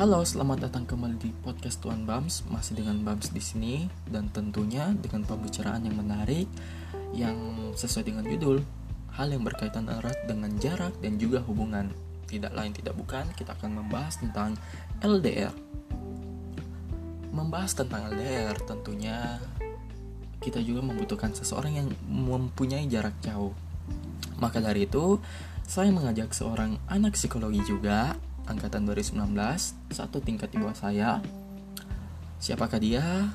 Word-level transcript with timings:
Halo, 0.00 0.24
selamat 0.24 0.64
datang 0.64 0.88
kembali 0.88 1.20
di 1.20 1.28
podcast 1.44 1.84
Tuan 1.84 2.08
Bams. 2.08 2.48
Masih 2.48 2.72
dengan 2.72 3.04
Bams 3.04 3.36
di 3.36 3.42
sini 3.44 3.84
dan 4.08 4.32
tentunya 4.32 4.96
dengan 4.96 5.28
pembicaraan 5.28 5.84
yang 5.84 5.92
menarik 5.92 6.48
yang 7.12 7.36
sesuai 7.76 8.08
dengan 8.08 8.24
judul 8.24 8.64
hal 9.12 9.28
yang 9.28 9.44
berkaitan 9.44 9.92
erat 9.92 10.16
dengan 10.24 10.56
jarak 10.56 10.96
dan 11.04 11.20
juga 11.20 11.44
hubungan. 11.44 11.92
Tidak 12.24 12.48
lain 12.48 12.72
tidak 12.72 12.96
bukan, 12.96 13.28
kita 13.36 13.52
akan 13.60 13.84
membahas 13.84 14.16
tentang 14.24 14.56
LDR. 15.04 15.52
Membahas 17.36 17.76
tentang 17.76 18.08
LDR 18.08 18.56
tentunya 18.64 19.36
kita 20.40 20.64
juga 20.64 20.80
membutuhkan 20.80 21.36
seseorang 21.36 21.76
yang 21.76 21.92
mempunyai 22.08 22.88
jarak 22.88 23.20
jauh. 23.20 23.52
Maka 24.40 24.64
dari 24.64 24.88
itu, 24.88 25.20
saya 25.68 25.92
mengajak 25.92 26.32
seorang 26.32 26.80
anak 26.88 27.20
psikologi 27.20 27.60
juga 27.68 28.16
angkatan 28.50 28.82
2019, 28.82 29.30
satu 29.94 30.18
tingkat 30.18 30.50
di 30.50 30.58
bawah 30.58 30.74
saya. 30.74 31.22
Siapakah 32.42 32.82
dia? 32.82 33.30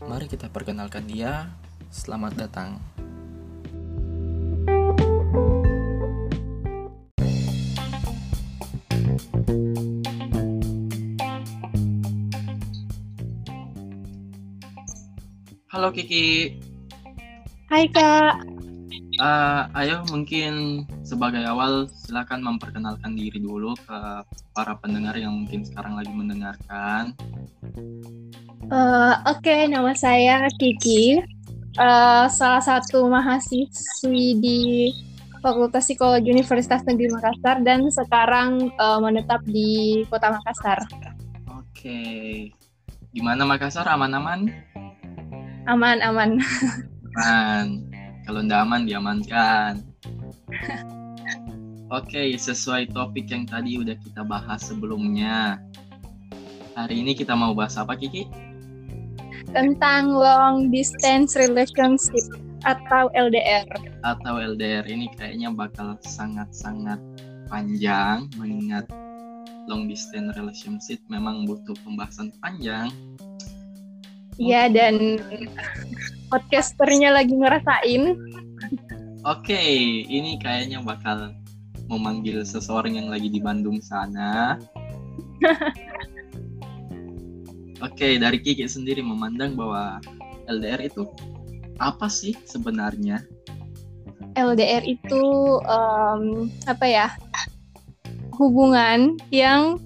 Mari 0.00 0.32
kita 0.32 0.48
perkenalkan 0.48 1.04
dia. 1.04 1.52
Selamat 1.92 2.32
datang. 2.32 2.80
Halo 15.68 15.92
Kiki. 15.92 16.56
Hai 17.68 17.92
Kak. 17.92 18.40
Uh, 19.20 19.62
ayo 19.78 20.00
mungkin 20.08 20.86
sebagai 21.04 21.44
awal 21.44 21.84
silakan 21.92 22.40
memperkenalkan 22.40 23.12
diri 23.12 23.36
dulu 23.36 23.76
ke 23.76 23.98
para 24.56 24.74
pendengar 24.80 25.12
yang 25.20 25.36
mungkin 25.44 25.60
sekarang 25.62 26.00
lagi 26.00 26.10
mendengarkan. 26.10 27.12
Uh, 28.72 29.12
Oke, 29.28 29.44
okay, 29.44 29.60
nama 29.68 29.92
saya 29.92 30.48
Kiki, 30.56 31.20
uh, 31.76 32.26
salah 32.32 32.64
satu 32.64 33.04
mahasiswi 33.12 34.40
di 34.40 34.60
Fakultas 35.44 35.84
Psikologi 35.84 36.32
Universitas 36.32 36.80
Negeri 36.88 37.12
Makassar 37.12 37.60
dan 37.60 37.84
sekarang 37.92 38.72
uh, 38.80 38.96
menetap 39.04 39.44
di 39.44 40.00
Kota 40.08 40.32
Makassar. 40.32 40.88
Oke, 41.52 41.68
okay. 41.68 42.32
gimana 43.12 43.44
Makassar? 43.44 43.84
Aman-aman? 43.92 44.48
Aman, 45.68 46.00
aman. 46.00 46.40
Aman. 47.20 47.66
Kalau 48.24 48.40
nggak 48.40 48.60
aman 48.64 48.82
diamankan. 48.88 49.93
Oke, 51.92 52.16
okay, 52.16 52.28
sesuai 52.34 52.90
topik 52.90 53.30
yang 53.30 53.46
tadi 53.46 53.78
udah 53.78 53.94
kita 54.00 54.26
bahas 54.26 54.66
sebelumnya. 54.66 55.62
Hari 56.74 57.06
ini 57.06 57.14
kita 57.14 57.38
mau 57.38 57.54
bahas 57.54 57.78
apa, 57.78 57.94
Kiki? 57.94 58.26
Tentang 59.54 60.10
long 60.10 60.74
distance 60.74 61.38
relationship 61.38 62.26
atau 62.66 63.12
LDR. 63.14 63.68
Atau 64.02 64.40
LDR 64.40 64.82
ini 64.90 65.06
kayaknya 65.14 65.54
bakal 65.54 65.94
sangat-sangat 66.02 66.98
panjang 67.46 68.26
mengingat 68.40 68.88
long 69.68 69.86
distance 69.86 70.34
relationship 70.34 70.98
memang 71.06 71.46
butuh 71.46 71.76
pembahasan 71.84 72.32
panjang. 72.40 72.90
Iya 74.34 74.66
dan 74.66 75.22
podcasternya 76.26 77.14
lagi 77.14 77.38
ngerasain. 77.38 78.18
Oke, 79.24 79.56
okay, 79.56 80.04
ini 80.04 80.36
kayaknya 80.36 80.84
bakal 80.84 81.32
memanggil 81.88 82.44
seseorang 82.44 83.00
yang 83.00 83.08
lagi 83.08 83.32
di 83.32 83.40
Bandung 83.40 83.80
sana. 83.80 84.60
Oke, 87.80 87.88
okay, 87.88 88.12
dari 88.20 88.36
Kiki 88.44 88.68
sendiri 88.68 89.00
memandang 89.00 89.56
bahwa 89.56 89.96
LDR 90.44 90.84
itu 90.84 91.08
apa 91.80 92.04
sih 92.04 92.36
sebenarnya? 92.44 93.24
LDR 94.36 94.84
itu 94.84 95.24
um, 95.64 96.52
apa 96.68 96.84
ya? 96.84 97.08
Hubungan 98.36 99.16
yang 99.32 99.80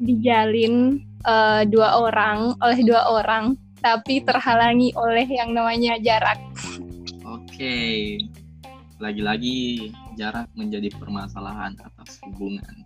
dijalin 0.00 1.04
uh, 1.28 1.68
dua 1.68 1.92
orang 2.08 2.56
oleh 2.64 2.80
dua 2.88 3.04
orang 3.04 3.52
tapi 3.84 4.24
terhalangi 4.24 4.96
oleh 4.96 5.28
yang 5.28 5.52
namanya 5.52 6.00
jarak. 6.00 6.40
Oke, 7.60 8.16
lagi-lagi 9.00 9.90
jarak 10.20 10.46
menjadi 10.52 10.92
permasalahan 10.94 11.74
atas 11.80 12.20
hubungan. 12.28 12.84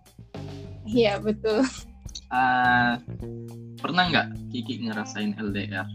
Iya 0.87 1.19
betul. 1.19 1.67
Uh, 2.31 2.97
pernah 3.77 4.07
nggak 4.09 4.27
Kiki 4.49 4.87
ngerasain 4.87 5.35
LDR? 5.37 5.85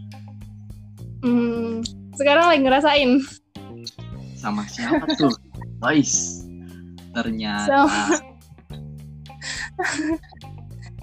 Hmm, 1.25 1.81
sekarang 2.15 2.53
lagi 2.53 2.61
ngerasain. 2.61 3.11
Sama 4.37 4.65
siapa 4.69 5.09
tuh? 5.17 5.33
Boys. 5.81 6.45
Ternyata. 7.11 7.67
Sama, 7.67 8.01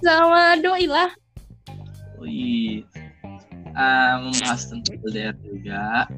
sama 0.06 0.42
doi 0.62 0.86
lah. 0.88 1.10
Wih, 2.18 2.82
uh, 3.76 4.14
membahas 4.26 4.62
tentang 4.70 4.98
LDR 5.06 5.36
juga. 5.44 6.08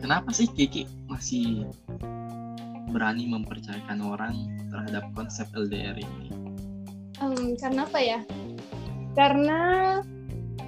Kenapa 0.00 0.32
sih 0.32 0.48
Kiki 0.48 0.88
masih 1.10 1.68
berani 2.90 3.30
mempercayakan 3.30 3.98
orang 4.02 4.34
terhadap 4.68 5.06
konsep 5.14 5.46
LDR 5.54 5.96
ini? 5.96 6.28
Um, 7.22 7.54
karena 7.56 7.86
apa 7.86 7.98
ya? 8.02 8.20
Karena 9.14 9.60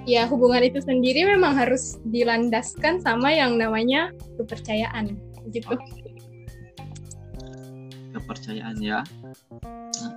ya 0.03 0.27
hubungan 0.27 0.63
itu 0.63 0.83
sendiri 0.83 1.23
memang 1.27 1.55
harus 1.55 1.99
dilandaskan 2.07 2.99
sama 2.99 3.31
yang 3.31 3.55
namanya 3.55 4.11
kepercayaan 4.39 5.15
gitu. 5.51 5.75
Okay. 5.75 6.11
Kepercayaan 8.15 8.77
ya. 8.79 9.03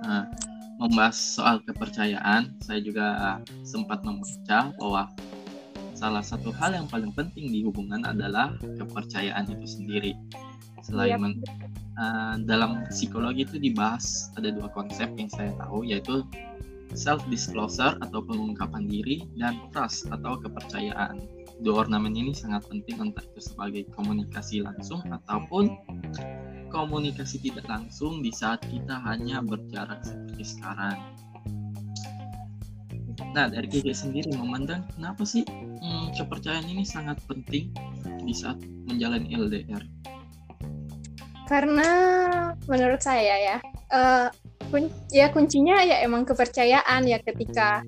Uh, 0.07 0.23
membahas 0.77 1.17
soal 1.17 1.57
kepercayaan, 1.65 2.53
saya 2.61 2.79
juga 2.79 3.39
sempat 3.65 4.05
membaca 4.05 4.69
bahwa 4.77 5.09
salah 5.97 6.21
satu 6.21 6.53
hal 6.53 6.77
yang 6.77 6.85
paling 6.85 7.09
penting 7.17 7.49
di 7.49 7.65
hubungan 7.65 8.05
adalah 8.05 8.53
kepercayaan 8.77 9.49
itu 9.49 9.65
sendiri. 9.65 10.13
Selain 10.87 11.19
yep. 11.19 11.51
uh, 11.99 12.35
dalam 12.47 12.87
psikologi 12.87 13.43
itu 13.43 13.59
dibahas 13.59 14.31
ada 14.39 14.55
dua 14.55 14.71
konsep 14.71 15.11
yang 15.19 15.27
saya 15.27 15.51
tahu 15.59 15.83
yaitu 15.83 16.23
self 16.95 17.19
disclosure 17.27 17.99
atau 17.99 18.23
pengungkapan 18.23 18.87
diri 18.87 19.27
dan 19.35 19.59
trust 19.75 20.07
atau 20.07 20.39
kepercayaan. 20.39 21.19
Dua 21.59 21.83
ornamen 21.83 22.15
ini 22.15 22.31
sangat 22.31 22.69
penting 22.71 23.01
entah 23.01 23.25
itu 23.25 23.41
sebagai 23.43 23.83
komunikasi 23.91 24.63
langsung 24.63 25.03
ataupun 25.09 25.75
komunikasi 26.71 27.41
tidak 27.43 27.67
langsung 27.67 28.23
di 28.23 28.31
saat 28.31 28.63
kita 28.71 28.95
hanya 29.03 29.43
berjarak 29.43 29.99
seperti 30.07 30.43
sekarang. 30.55 30.97
Nah, 33.33 33.49
dari 33.49 33.65
Kiki 33.65 33.93
sendiri 33.93 34.29
memandang 34.37 34.85
kenapa 34.93 35.25
sih 35.25 35.41
hmm, 35.81 36.13
kepercayaan 36.15 36.69
ini 36.69 36.85
sangat 36.85 37.17
penting 37.25 37.73
di 38.21 38.33
saat 38.33 38.61
menjalani 38.85 39.33
LDR? 39.33 39.81
Karena 41.47 41.89
menurut 42.67 42.99
saya 42.99 43.35
ya, 43.39 43.57
uh, 43.95 44.27
kun 44.67 44.91
ya 45.09 45.31
kuncinya 45.31 45.79
ya 45.81 46.03
emang 46.03 46.27
kepercayaan 46.27 47.07
ya. 47.07 47.23
Ketika 47.23 47.81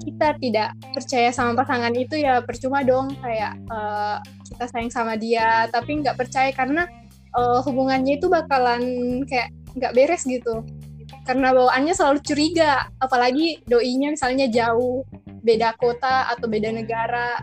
kita 0.00 0.38
tidak 0.40 0.78
percaya 0.94 1.28
sama 1.34 1.58
pasangan 1.58 1.92
itu 1.92 2.16
ya 2.16 2.40
percuma 2.40 2.86
dong. 2.86 3.10
Kayak 3.18 3.58
uh, 3.68 4.22
kita 4.46 4.64
sayang 4.70 4.92
sama 4.94 5.18
dia 5.18 5.66
tapi 5.74 6.00
nggak 6.00 6.16
percaya 6.16 6.50
karena 6.54 6.86
uh, 7.34 7.58
hubungannya 7.66 8.16
itu 8.16 8.30
bakalan 8.30 8.82
kayak 9.26 9.50
nggak 9.74 9.94
beres 9.94 10.22
gitu. 10.24 10.62
Karena 11.26 11.50
bawaannya 11.50 11.94
selalu 11.94 12.22
curiga 12.22 12.86
apalagi 13.02 13.60
doinya 13.66 14.14
misalnya 14.14 14.46
jauh 14.46 15.02
beda 15.42 15.74
kota 15.76 16.30
atau 16.30 16.46
beda 16.46 16.70
negara. 16.70 17.42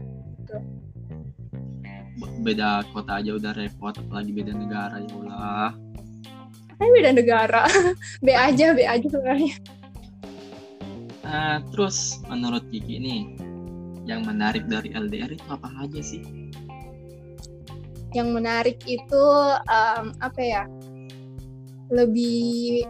Beda 2.41 2.85
kota 2.93 3.21
aja 3.21 3.37
udah 3.37 3.53
repot 3.53 3.93
apalagi 3.93 4.31
beda 4.33 4.53
negara 4.53 4.97
ya 5.01 5.11
Allah. 5.21 5.69
Tapi 6.77 6.89
beda 6.93 7.11
negara. 7.13 7.63
B 8.25 8.27
aja 8.33 8.73
B 8.73 8.85
aja 8.85 9.07
sebenarnya. 9.09 9.53
Uh, 11.27 11.59
terus 11.73 12.23
menurut 12.29 12.63
Kiki 12.71 13.01
nih 13.03 13.21
yang 14.07 14.23
menarik 14.23 14.63
dari 14.71 14.95
LDR 14.95 15.33
itu 15.33 15.45
apa 15.51 15.67
aja 15.83 15.99
sih? 15.99 16.23
Yang 18.15 18.29
menarik 18.31 18.79
itu 18.87 19.23
um, 19.67 20.15
apa 20.23 20.41
ya? 20.41 20.63
Lebih 21.91 22.85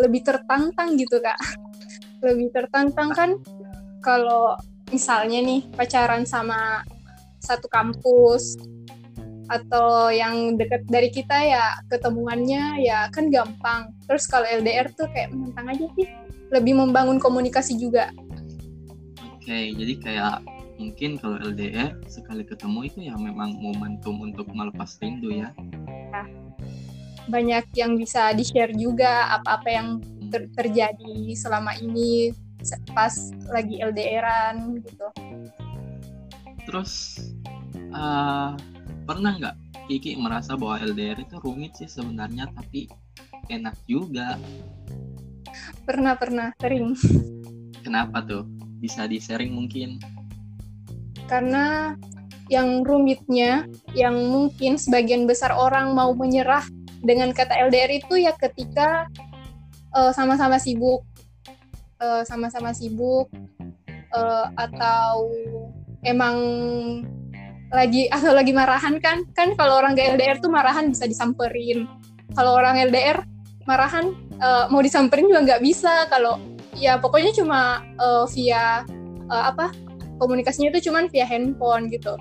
lebih 0.00 0.20
tertantang 0.24 0.96
gitu 0.96 1.20
kak. 1.20 1.38
Lebih 2.26 2.54
tertantang 2.54 3.10
kan 3.10 3.30
kalau 3.98 4.54
misalnya 4.94 5.42
nih 5.42 5.66
pacaran 5.74 6.22
sama 6.22 6.86
satu 7.42 7.66
kampus 7.66 8.56
atau 9.50 10.08
yang 10.08 10.56
dekat 10.56 10.86
dari 10.88 11.12
kita 11.12 11.34
ya 11.34 11.76
ketemuannya 11.90 12.80
ya 12.80 13.10
kan 13.12 13.28
gampang 13.28 13.92
terus 14.06 14.24
kalau 14.30 14.48
LDR 14.48 14.88
tuh 14.94 15.10
kayak 15.12 15.34
menantang 15.34 15.76
aja 15.76 15.86
sih 15.98 16.08
lebih 16.52 16.76
membangun 16.76 17.16
komunikasi 17.16 17.80
juga. 17.80 18.12
Oke, 19.32 19.72
jadi 19.72 19.94
kayak 19.98 20.36
mungkin 20.76 21.16
kalau 21.16 21.40
LDR 21.40 21.96
sekali 22.06 22.44
ketemu 22.44 22.80
itu 22.86 22.98
ya 23.08 23.16
memang 23.16 23.56
momentum 23.56 24.20
untuk 24.20 24.46
melepas 24.52 25.00
rindu 25.00 25.32
ya. 25.32 25.50
Nah, 26.12 26.28
banyak 27.26 27.72
yang 27.74 27.96
bisa 27.96 28.36
di-share 28.36 28.76
juga 28.76 29.32
apa-apa 29.40 29.68
yang 29.72 29.88
ter 30.28 30.46
terjadi 30.52 31.32
selama 31.32 31.72
ini 31.80 32.36
pas 32.92 33.12
lagi 33.50 33.80
LDRan 33.80 34.78
gitu. 34.84 35.08
Terus 36.68 37.18
uh, 37.94 38.54
pernah 39.04 39.32
nggak 39.38 39.56
Kiki 39.90 40.14
merasa 40.14 40.54
bahwa 40.54 40.78
LDR 40.78 41.20
itu 41.20 41.36
rumit 41.42 41.74
sih 41.74 41.90
sebenarnya 41.90 42.48
tapi 42.54 42.86
enak 43.50 43.74
juga? 43.90 44.38
Pernah 45.82 46.14
pernah 46.14 46.48
sering. 46.62 46.94
Kenapa 47.82 48.22
tuh? 48.22 48.46
Bisa 48.78 49.10
di 49.10 49.18
sharing 49.18 49.52
mungkin? 49.52 49.98
Karena 51.26 51.94
yang 52.46 52.86
rumitnya, 52.86 53.66
yang 53.96 54.14
mungkin 54.30 54.78
sebagian 54.78 55.26
besar 55.26 55.50
orang 55.54 55.96
mau 55.96 56.14
menyerah 56.14 56.62
dengan 57.02 57.34
kata 57.34 57.58
LDR 57.68 57.98
itu 57.98 58.22
ya 58.22 58.30
ketika 58.38 59.10
uh, 59.96 60.14
sama-sama 60.14 60.60
sibuk, 60.62 61.02
sama 62.02 62.50
sama-sama 62.50 62.70
sibuk, 62.74 63.30
uh, 64.14 64.46
atau 64.58 65.30
emang 66.02 66.36
lagi 67.72 68.06
atau 68.14 68.34
lagi 68.36 68.52
marahan 68.52 68.98
kan? 69.00 69.24
Kan 69.32 69.54
kalau 69.56 69.80
orang 69.80 69.96
gak 69.96 70.18
LDR 70.18 70.38
tuh 70.42 70.52
marahan 70.52 70.90
bisa 70.92 71.08
disamperin. 71.08 71.88
Kalau 72.36 72.58
orang 72.58 72.78
LDR 72.90 73.22
marahan 73.64 74.12
uh, 74.42 74.66
mau 74.68 74.82
disamperin 74.82 75.30
juga 75.30 75.40
nggak 75.46 75.62
bisa. 75.62 76.06
Kalau 76.10 76.38
ya 76.76 76.98
pokoknya 76.98 77.32
cuma 77.36 77.84
uh, 78.00 78.24
via 78.34 78.82
uh, 79.30 79.44
apa 79.52 79.70
komunikasinya 80.18 80.72
itu 80.74 80.90
cuma 80.90 81.06
via 81.08 81.26
handphone 81.26 81.88
gitu. 81.92 82.14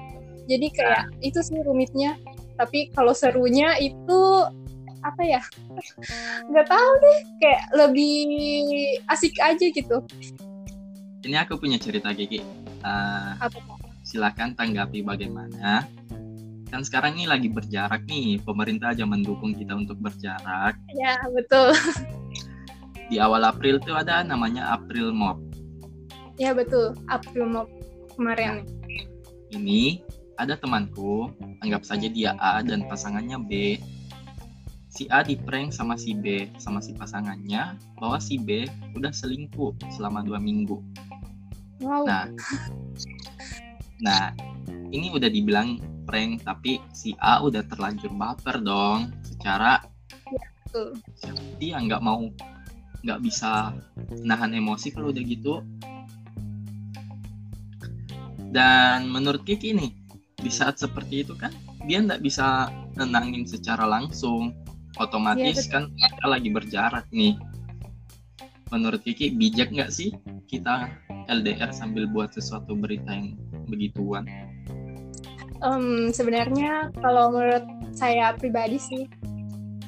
Jadi 0.49 0.67
kayak 0.73 1.11
itu 1.23 1.39
sih 1.41 1.59
rumitnya. 1.63 2.17
Tapi 2.59 2.93
kalau 2.93 3.15
serunya 3.15 3.73
itu 3.79 4.21
apa 5.01 5.21
ya 5.25 5.41
nggak 6.51 6.67
tahu 6.67 6.91
deh. 6.99 7.19
Kayak 7.39 7.63
lebih 7.73 8.19
asik 9.07 9.33
aja 9.39 9.65
gitu. 9.71 10.03
Ini 11.21 11.37
aku 11.45 11.55
punya 11.55 11.77
cerita 11.77 12.11
Kiki 12.11 12.60
uh, 12.81 13.37
silakan 14.05 14.53
tanggapi 14.57 15.01
bagaimana. 15.05 15.85
Kan 16.71 16.87
sekarang 16.87 17.19
ini 17.19 17.27
lagi 17.27 17.51
berjarak 17.51 18.07
nih, 18.07 18.39
pemerintah 18.47 18.95
aja 18.95 19.03
mendukung 19.03 19.51
kita 19.51 19.75
untuk 19.75 19.99
berjarak. 19.99 20.79
Ya, 20.95 21.19
betul. 21.27 21.75
Di 23.11 23.19
awal 23.19 23.43
April 23.43 23.83
tuh 23.83 23.99
ada 23.99 24.23
namanya 24.23 24.71
April 24.71 25.11
Mop. 25.11 25.35
Ya, 26.39 26.55
betul. 26.55 26.95
April 27.11 27.51
Mop 27.51 27.67
kemarin. 28.15 28.63
Ini 29.51 29.99
ada 30.39 30.55
temanku, 30.55 31.27
anggap 31.59 31.83
saja 31.83 32.07
dia 32.07 32.39
A 32.39 32.63
dan 32.63 32.87
pasangannya 32.87 33.35
B. 33.43 33.51
Si 34.87 35.11
A 35.11 35.27
di 35.27 35.35
prank 35.35 35.75
sama 35.75 35.99
si 35.99 36.15
B, 36.15 36.47
sama 36.55 36.79
si 36.79 36.95
pasangannya, 36.95 37.75
bahwa 37.99 38.15
si 38.23 38.39
B 38.39 38.63
udah 38.95 39.11
selingkuh 39.11 39.75
selama 39.91 40.23
dua 40.23 40.39
minggu. 40.39 40.79
Wow. 41.81 42.05
Nah, 42.05 42.29
Nah, 44.01 44.33
ini 44.89 45.13
udah 45.13 45.29
dibilang 45.29 45.77
prank, 46.09 46.41
tapi 46.41 46.81
si 46.91 47.13
A 47.21 47.39
udah 47.45 47.61
terlanjur 47.69 48.09
baper 48.17 48.57
dong. 48.59 49.13
Secara 49.21 49.77
ya, 50.33 50.45
dia 51.61 51.77
nggak 51.77 52.01
mau, 52.01 52.25
nggak 53.05 53.19
bisa 53.21 53.77
nahan 54.25 54.57
emosi 54.57 54.89
kalau 54.89 55.13
udah 55.13 55.23
gitu. 55.23 55.61
Dan 58.51 59.07
menurut 59.13 59.45
Kiki 59.45 59.77
nih, 59.77 59.93
di 60.41 60.51
saat 60.51 60.81
seperti 60.81 61.23
itu 61.23 61.37
kan 61.37 61.53
dia 61.85 62.01
nggak 62.01 62.25
bisa 62.25 62.73
tenangin 62.97 63.45
secara 63.45 63.85
langsung. 63.85 64.57
Otomatis 64.99 65.71
ya, 65.71 65.79
kan 65.79 65.83
kita 65.95 66.25
lagi 66.27 66.49
berjarak 66.51 67.05
nih. 67.13 67.37
Menurut 68.73 69.05
Kiki 69.05 69.31
bijak 69.31 69.71
nggak 69.71 69.93
sih 69.93 70.11
kita 70.49 70.89
LDR 71.31 71.71
sambil 71.71 72.05
buat 72.11 72.35
sesuatu 72.35 72.75
berita 72.75 73.07
yang 73.07 73.39
begituan? 73.71 74.27
Um, 75.63 76.11
sebenarnya 76.11 76.91
kalau 76.99 77.31
menurut 77.31 77.63
saya 77.95 78.35
pribadi 78.35 78.81
sih 78.81 79.03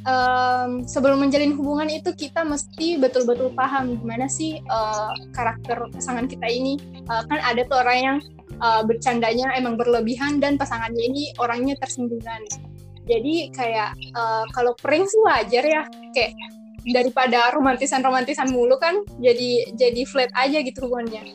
um, 0.07 0.84
sebelum 0.86 1.24
menjalin 1.24 1.56
hubungan 1.56 1.90
itu 1.90 2.13
kita 2.13 2.44
mesti 2.45 3.00
betul-betul 3.00 3.51
paham 3.56 4.00
gimana 4.00 4.28
sih 4.30 4.60
uh, 4.69 5.12
karakter 5.36 5.90
pasangan 5.92 6.28
kita 6.30 6.48
ini. 6.48 6.80
Uh, 7.10 7.24
kan 7.28 7.40
ada 7.44 7.66
tuh 7.68 7.84
orang 7.84 8.00
yang 8.00 8.18
uh, 8.62 8.84
bercandanya 8.86 9.51
emang 9.57 9.75
berlebihan 9.80 10.40
dan 10.40 10.56
pasangannya 10.56 11.04
ini 11.04 11.34
orangnya 11.40 11.75
tersinggungan. 11.81 12.42
Jadi 13.04 13.51
kayak 13.51 14.00
uh, 14.16 14.48
kalau 14.56 14.72
prank 14.80 15.07
sih 15.10 15.19
wajar 15.28 15.63
ya. 15.63 15.84
Kayak 16.16 16.38
daripada 16.83 17.51
romantisan 17.56 18.03
romantisan 18.03 18.51
mulu 18.51 18.75
kan 18.75 19.03
jadi 19.24 19.71
jadi 19.80 20.01
flat 20.03 20.31
aja 20.35 20.59
gitu 20.59 20.88
hubungannya. 20.88 21.31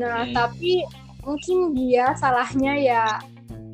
Nah 0.00 0.24
tapi 0.32 0.84
mungkin 1.26 1.74
dia 1.76 2.16
salahnya 2.16 2.72
ya 2.80 3.04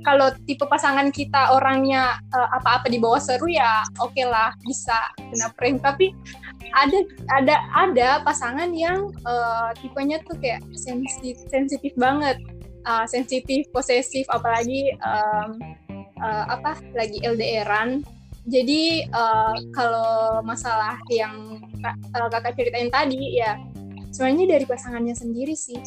kalau 0.03 0.35
tipe 0.45 0.67
pasangan 0.67 1.15
kita 1.15 1.55
orangnya 1.55 2.19
uh, 2.35 2.49
apa-apa 2.59 2.91
di 2.91 2.99
bawah 2.99 3.23
seru 3.23 3.47
ya 3.47 3.87
oke 4.03 4.11
okay 4.11 4.27
lah 4.27 4.51
bisa 4.67 4.99
kena 5.15 5.49
prank. 5.55 5.79
Tapi 5.79 6.11
ada 6.75 6.99
ada 7.31 7.57
ada 7.71 8.09
pasangan 8.27 8.75
yang 8.75 9.15
uh, 9.23 9.71
tipenya 9.79 10.19
tuh 10.27 10.35
kayak 10.43 10.63
sensitif 10.75 11.39
sensitif 11.49 11.95
banget. 11.95 12.39
Uh, 12.83 13.07
sensitif 13.07 13.63
posesif 13.71 14.27
apalagi 14.27 14.91
um, 15.07 15.55
uh, 16.19 16.45
apa 16.51 16.83
lagi 16.99 17.23
LDRan 17.23 18.03
jadi 18.47 19.07
uh, 19.15 19.55
kalau 19.71 20.43
masalah 20.43 20.99
yang 21.11 21.63
uh, 21.87 22.29
kakak 22.31 22.59
ceritain 22.59 22.91
tadi 22.91 23.39
ya 23.39 23.59
sebenarnya 24.11 24.59
dari 24.59 24.65
pasangannya 24.67 25.15
sendiri 25.15 25.55
sih 25.55 25.79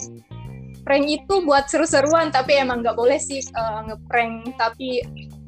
prank 0.86 1.06
itu 1.10 1.44
buat 1.44 1.68
seru-seruan 1.68 2.30
tapi 2.30 2.62
emang 2.62 2.86
nggak 2.86 2.96
boleh 2.96 3.18
sih 3.20 3.42
uh, 3.58 3.84
ngeprank 3.90 4.56
tapi 4.56 5.04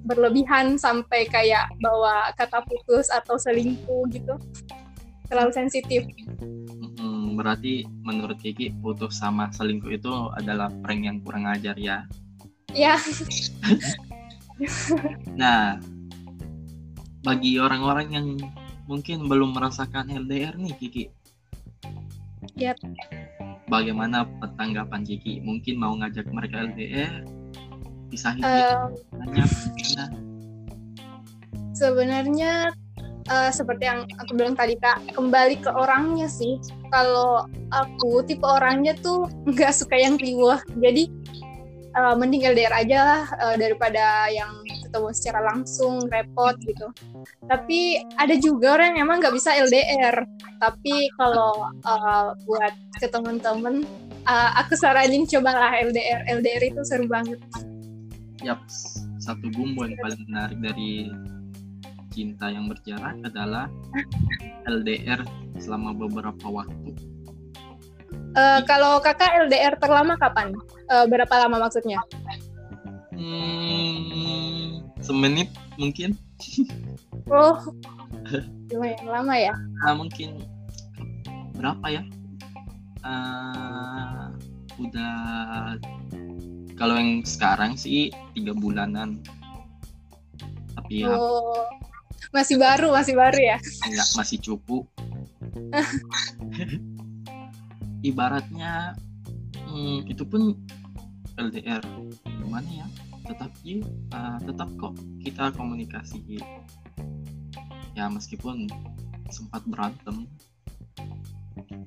berlebihan 0.07 0.79
sampai 0.79 1.27
kayak 1.27 1.67
bawa 1.83 2.31
kata 2.39 2.63
putus 2.63 3.11
atau 3.11 3.35
selingkuh 3.35 4.07
gitu 4.07 4.39
terlalu 5.27 5.51
sensitif. 5.51 6.07
Hmm, 6.97 7.35
berarti 7.35 7.83
menurut 8.07 8.39
Kiki 8.39 8.71
putus 8.79 9.19
sama 9.19 9.51
selingkuh 9.51 9.91
itu 9.91 10.11
adalah 10.39 10.71
prank 10.81 11.03
yang 11.03 11.19
kurang 11.19 11.43
ajar 11.51 11.75
ya? 11.75 12.07
Ya. 12.71 12.95
nah, 15.39 15.83
bagi 17.25 17.57
orang-orang 17.57 18.07
yang 18.13 18.27
mungkin 18.85 19.25
belum 19.25 19.55
merasakan 19.55 20.11
LDR 20.11 20.57
nih 20.57 20.73
Kiki. 20.77 21.05
Yap 22.57 22.77
bagaimana 23.69 24.25
tanggapan 24.55 25.03
Kiki? 25.03 25.43
Mungkin 25.43 25.77
mau 25.77 25.93
ngajak 25.99 26.27
mereka 26.31 26.65
LDR? 26.67 27.23
Bisa 28.07 28.33
uh, 28.39 28.87
Sebenarnya 31.75 32.71
uh, 33.29 33.51
seperti 33.51 33.83
yang 33.85 34.07
aku 34.17 34.31
bilang 34.33 34.55
tadi 34.55 34.79
kak, 34.79 35.13
kembali 35.13 35.59
ke 35.61 35.69
orangnya 35.69 36.25
sih. 36.31 36.57
Kalau 36.89 37.45
aku 37.75 38.23
tipe 38.23 38.47
orangnya 38.47 38.95
tuh 38.97 39.27
nggak 39.51 39.75
suka 39.75 39.95
yang 39.99 40.15
riuh, 40.17 40.57
jadi 40.79 41.11
uh, 41.99 42.15
mending 42.15 42.47
LDR 42.47 42.73
aja 42.73 42.97
lah 43.03 43.23
uh, 43.43 43.55
daripada 43.59 44.31
yang 44.31 44.49
ketemu 44.97 45.13
secara 45.13 45.39
langsung 45.45 46.09
repot 46.09 46.57
gitu. 46.65 46.89
Tapi 47.45 48.01
ada 48.17 48.33
juga 48.41 48.81
orang 48.81 48.97
yang 48.97 49.05
emang 49.05 49.21
nggak 49.21 49.37
bisa 49.37 49.53
LDR 49.53 50.25
tapi 50.57 51.13
kalau 51.21 51.69
uh, 51.85 52.33
buat 52.49 52.73
ke 52.97 53.05
temen-temen 53.13 53.85
uh, 54.25 54.49
aku 54.57 54.73
saranin 54.73 55.29
cobalah 55.29 55.69
LDR 55.77 56.25
LDR 56.25 56.73
itu 56.73 56.81
seru 56.81 57.05
banget. 57.05 57.37
Yap. 58.41 58.57
Satu 59.21 59.53
bumbu 59.53 59.85
yang 59.85 59.99
paling 60.01 60.21
menarik 60.25 60.57
dari 60.65 61.11
cinta 62.09 62.49
yang 62.49 62.65
berjarak 62.65 63.21
adalah 63.21 63.69
LDR 64.73 65.21
selama 65.61 65.93
beberapa 65.93 66.49
waktu. 66.49 66.97
Uh, 68.33 68.61
kalau 68.65 68.97
kakak 68.97 69.45
LDR 69.45 69.77
terlama 69.77 70.17
kapan? 70.17 70.57
Uh, 70.89 71.05
berapa 71.05 71.29
lama 71.45 71.67
maksudnya? 71.67 72.01
Hmm, 73.17 74.56
semenit 75.07 75.49
mungkin. 75.79 76.19
Oh, 77.31 77.55
lumayan 78.71 79.07
lama 79.07 79.35
ya? 79.39 79.53
Nah, 79.83 79.95
mungkin 79.95 80.43
berapa 81.55 81.87
ya? 81.87 82.03
Uh, 83.07 84.35
udah 84.77 85.15
kalau 86.75 86.99
yang 86.99 87.23
sekarang 87.23 87.79
sih 87.79 88.11
tiga 88.35 88.51
bulanan. 88.51 89.23
Tapi 90.75 91.07
ya. 91.07 91.15
Oh, 91.15 91.65
masih 92.35 92.59
baru, 92.59 92.91
masih 92.91 93.15
baru 93.15 93.39
ya? 93.39 93.57
Enggak, 93.87 94.09
masih 94.19 94.37
cupu. 94.43 94.83
ibaratnya 98.05 98.93
hmm, 99.65 100.05
itu 100.09 100.23
pun 100.27 100.53
LDR 101.37 101.81
gimana 102.25 102.69
ya 102.69 102.87
tetapi 103.27 103.83
uh, 104.15 104.39
tetap 104.41 104.69
kok 104.79 104.95
kita 105.21 105.51
komunikasi. 105.53 106.39
Ya 107.93 108.07
meskipun 108.07 108.71
sempat 109.27 109.61
berantem. 109.67 110.25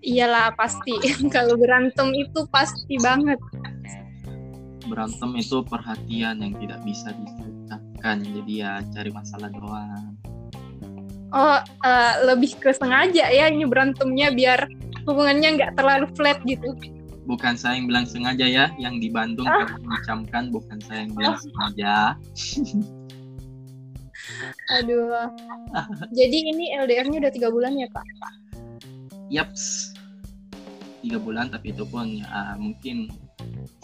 Iyalah 0.04 0.52
pasti. 0.54 0.96
Kalau 1.34 1.56
berantem 1.56 2.12
itu 2.14 2.44
pasti 2.52 3.00
banget. 3.00 3.40
Berantem 4.84 5.30
itu 5.38 5.62
perhatian 5.64 6.42
yang 6.42 6.54
tidak 6.58 6.80
bisa 6.82 7.14
diucapkan 7.14 8.20
jadi 8.24 8.52
ya 8.52 8.72
cari 8.90 9.10
masalah 9.14 9.48
doang. 9.54 10.18
Oh 11.30 11.62
uh, 11.62 12.14
lebih 12.26 12.58
ke 12.58 12.74
sengaja 12.74 13.30
ya 13.30 13.46
ini 13.46 13.62
berantemnya 13.62 14.34
biar 14.34 14.66
hubungannya 15.06 15.62
nggak 15.62 15.78
terlalu 15.78 16.10
flat 16.18 16.42
gitu 16.42 16.74
bukan 17.28 17.54
saya 17.56 17.76
yang 17.76 17.86
bilang 17.90 18.06
sengaja 18.08 18.46
ya 18.46 18.66
yang 18.80 18.96
di 18.96 19.12
Bandung 19.12 19.48
ah. 19.48 19.68
mengucapkan 19.80 20.48
bukan 20.48 20.78
saya 20.84 21.04
yang 21.04 21.12
bilang 21.16 21.36
sengaja. 21.36 22.16
Aduh. 24.78 25.28
Jadi 26.16 26.38
ini 26.54 26.72
LDR-nya 26.76 27.20
udah 27.26 27.32
tiga 27.32 27.48
bulan 27.50 27.76
ya 27.76 27.88
kak? 27.92 28.06
Yaps. 29.28 29.94
Tiga 31.00 31.16
bulan 31.16 31.48
tapi 31.48 31.72
itu 31.72 31.84
pun 31.88 32.20
ya 32.20 32.56
mungkin 32.60 33.08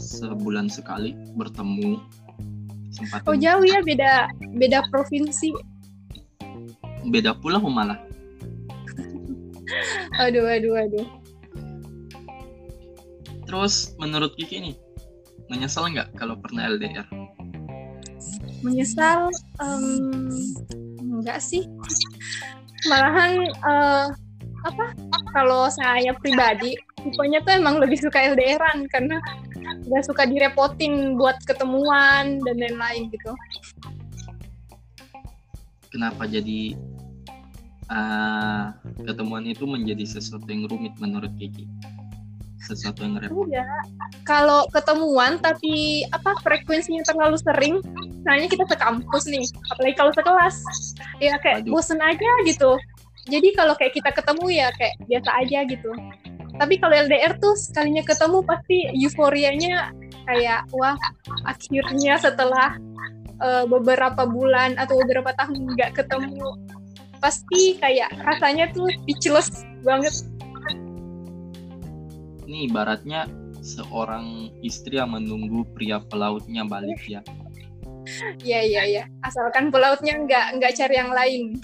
sebulan 0.01 0.69
sekali 0.69 1.17
bertemu. 1.37 2.01
Sempat 2.93 3.25
oh 3.29 3.37
jauh 3.37 3.65
ya 3.65 3.81
beda 3.85 4.33
beda 4.57 4.85
provinsi. 4.89 5.53
Beda 7.09 7.37
pulau 7.37 7.65
malah. 7.69 8.01
Aduh 10.17 10.47
aduh 10.49 10.79
aduh 10.79 11.26
terus 13.47 13.95
menurut 13.97 14.35
Kiki 14.35 14.61
nih 14.61 14.75
menyesal 15.47 15.87
nggak 15.89 16.13
kalau 16.19 16.35
pernah 16.37 16.67
LDR 16.67 17.07
menyesal 18.65 19.31
um, 19.63 20.31
enggak 20.99 21.39
sih. 21.39 21.65
Malahan 22.87 23.47
uh, 23.67 24.07
apa 24.67 24.85
kalau 25.31 25.71
saya 25.71 26.11
pribadi 26.19 26.75
tipenya 26.99 27.39
tuh 27.47 27.55
emang 27.55 27.79
lebih 27.79 27.99
suka 28.03 28.35
LDRan 28.35 28.91
karena 28.91 29.23
gak 29.87 30.05
suka 30.07 30.27
direpotin 30.27 31.15
buat 31.15 31.39
ketemuan 31.47 32.43
dan 32.43 32.57
lain-lain 32.59 33.11
gitu. 33.11 33.31
Kenapa 35.91 36.27
jadi 36.27 36.75
uh, 37.91 38.75
ketemuan 39.07 39.47
itu 39.47 39.65
menjadi 39.67 40.03
sesuatu 40.03 40.47
yang 40.51 40.67
rumit 40.67 40.95
menurut 40.99 41.31
Kiki 41.39 41.67
sesuatu 42.61 43.05
yang 43.05 43.21
repot. 43.21 43.47
Enggak 43.47 43.85
kalau 44.27 44.67
ketemuan 44.75 45.39
tapi 45.39 46.05
apa 46.11 46.35
frekuensinya 46.43 47.05
terlalu 47.07 47.39
sering 47.39 47.75
misalnya 48.23 48.49
kita 48.51 48.65
sekampus 48.67 49.25
nih 49.31 49.47
apalagi 49.73 49.95
kalau 49.95 50.13
sekelas. 50.13 50.57
Ya 51.23 51.39
kayak 51.41 51.65
Aduh. 51.65 51.79
bosen 51.79 52.01
aja 52.03 52.31
gitu. 52.45 52.75
Jadi 53.27 53.49
kalau 53.59 53.75
kayak 53.75 53.95
kita 53.95 54.11
ketemu 54.15 54.47
ya 54.55 54.69
kayak 54.75 54.95
biasa 55.07 55.31
aja 55.43 55.59
gitu. 55.67 55.91
Tapi 56.57 56.75
kalau 56.81 56.95
LDR 56.97 57.37
tuh 57.37 57.55
sekalinya 57.59 58.01
ketemu 58.07 58.39
pasti 58.47 58.77
euforianya 58.97 59.93
kayak 60.27 60.67
wah 60.73 60.97
akhirnya 61.45 62.19
setelah 62.19 62.75
uh, 63.41 63.65
beberapa 63.69 64.25
bulan 64.25 64.75
atau 64.81 64.99
beberapa 65.05 65.31
tahun 65.37 65.77
nggak 65.77 66.03
ketemu 66.03 66.57
pasti 67.21 67.81
kayak 67.81 68.13
rasanya 68.25 68.69
tuh 68.77 68.89
speechless 69.03 69.65
banget 69.83 70.13
ini 72.47 72.71
ibaratnya 72.71 73.27
seorang 73.61 74.55
istri 74.63 74.97
yang 75.03 75.13
menunggu 75.13 75.67
pria 75.75 75.99
pelautnya 76.01 76.63
balik 76.65 77.03
ya 77.07 77.23
Iya 78.39 78.63
iya 78.63 78.83
iya. 78.87 79.05
Asalkan 79.27 79.75
pelautnya 79.75 80.15
nggak 80.15 80.63
nggak 80.63 80.73
cari 80.79 80.95
yang 80.95 81.11
lain 81.11 81.59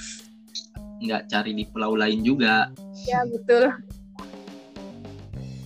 nggak 1.03 1.27
cari 1.29 1.51
di 1.53 1.65
pulau 1.67 1.99
lain 1.99 2.23
juga. 2.23 2.71
Ya 3.03 3.27
betul. 3.27 3.75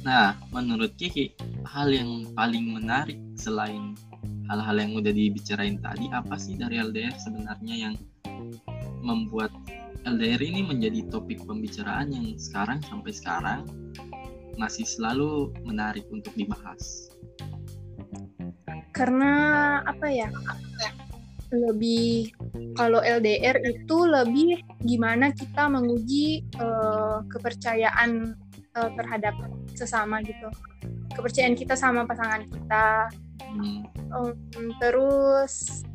Nah, 0.02 0.38
menurut 0.54 0.96
Kiki, 0.96 1.36
hal 1.66 1.92
yang 1.92 2.30
paling 2.32 2.72
menarik 2.72 3.20
selain 3.36 3.92
hal-hal 4.46 4.76
yang 4.78 4.92
udah 4.96 5.12
dibicarain 5.12 5.76
tadi, 5.82 6.08
apa 6.14 6.38
sih 6.40 6.56
dari 6.56 6.80
LDR 6.80 7.12
sebenarnya 7.18 7.74
yang 7.74 7.94
membuat 9.02 9.52
LDR 10.06 10.38
ini 10.38 10.62
menjadi 10.62 11.10
topik 11.10 11.42
pembicaraan 11.44 12.14
yang 12.14 12.26
sekarang 12.38 12.78
sampai 12.86 13.12
sekarang 13.12 13.60
masih 14.56 14.88
selalu 14.88 15.52
menarik 15.64 16.04
untuk 16.12 16.32
dibahas? 16.36 17.12
Karena 18.96 19.32
apa 19.84 20.08
ya? 20.08 20.28
lebih 21.54 22.34
kalau 22.74 22.98
LDR 22.98 23.62
itu 23.62 23.98
lebih 24.02 24.58
gimana 24.82 25.30
kita 25.30 25.70
menguji 25.70 26.42
uh, 26.58 27.22
kepercayaan 27.30 28.34
uh, 28.74 28.90
terhadap 28.98 29.34
sesama 29.78 30.18
gitu 30.26 30.50
kepercayaan 31.14 31.54
kita 31.54 31.78
sama 31.78 32.02
pasangan 32.02 32.44
kita 32.50 32.86
hmm. 33.40 33.80
um, 34.10 34.66
terus 34.82 35.86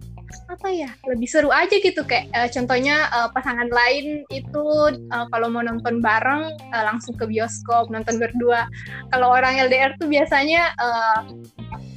apa 0.50 0.67
ya 0.71 0.89
lebih 1.07 1.27
seru 1.27 1.50
aja 1.51 1.71
gitu 1.71 2.01
kayak 2.03 2.27
uh, 2.35 2.50
contohnya 2.51 3.07
uh, 3.11 3.29
pasangan 3.31 3.67
lain 3.71 4.23
itu 4.31 4.65
uh, 5.11 5.25
kalau 5.31 5.47
mau 5.51 5.63
nonton 5.63 6.00
bareng 6.00 6.55
uh, 6.71 6.83
langsung 6.85 7.15
ke 7.15 7.27
bioskop 7.27 7.91
nonton 7.91 8.19
berdua. 8.19 8.67
Kalau 9.11 9.31
orang 9.31 9.59
LDR 9.59 9.95
tuh 10.00 10.07
biasanya 10.07 10.75
uh, 10.79 11.27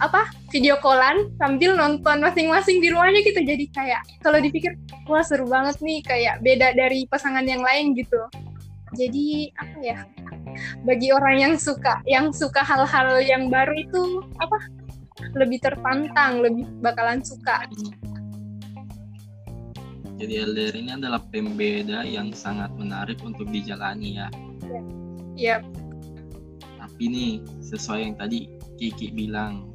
apa 0.02 0.30
video 0.50 0.78
callan 0.82 1.30
sambil 1.38 1.78
nonton 1.78 2.22
masing-masing 2.22 2.82
di 2.82 2.90
rumahnya 2.90 3.22
gitu. 3.22 3.40
Jadi 3.42 3.70
kayak 3.70 4.02
kalau 4.22 4.38
dipikir 4.42 4.74
wah 5.06 5.22
seru 5.22 5.46
banget 5.46 5.78
nih 5.82 6.00
kayak 6.02 6.40
beda 6.42 6.74
dari 6.74 7.06
pasangan 7.10 7.44
yang 7.46 7.62
lain 7.62 7.94
gitu. 7.94 8.20
Jadi 8.94 9.50
apa 9.58 9.76
ya 9.82 9.98
bagi 10.86 11.10
orang 11.10 11.36
yang 11.40 11.54
suka 11.58 11.98
yang 12.06 12.30
suka 12.30 12.62
hal-hal 12.62 13.18
yang 13.18 13.50
baru 13.50 13.74
itu 13.74 14.22
apa 14.38 14.58
lebih 15.34 15.58
tertantang 15.62 16.42
lebih 16.42 16.66
bakalan 16.78 17.22
suka 17.22 17.66
jadi 20.14 20.46
LDR 20.46 20.74
ini 20.78 20.90
adalah 20.94 21.20
pembeda 21.30 22.06
yang 22.06 22.30
sangat 22.30 22.70
menarik 22.78 23.18
untuk 23.22 23.50
dijalani 23.50 24.22
ya 24.22 24.28
Iya. 24.64 24.82
Yep. 25.34 25.60
Tapi 26.78 27.02
nih 27.10 27.32
sesuai 27.64 28.00
yang 28.06 28.14
tadi 28.16 28.46
Kiki 28.78 29.10
bilang 29.14 29.70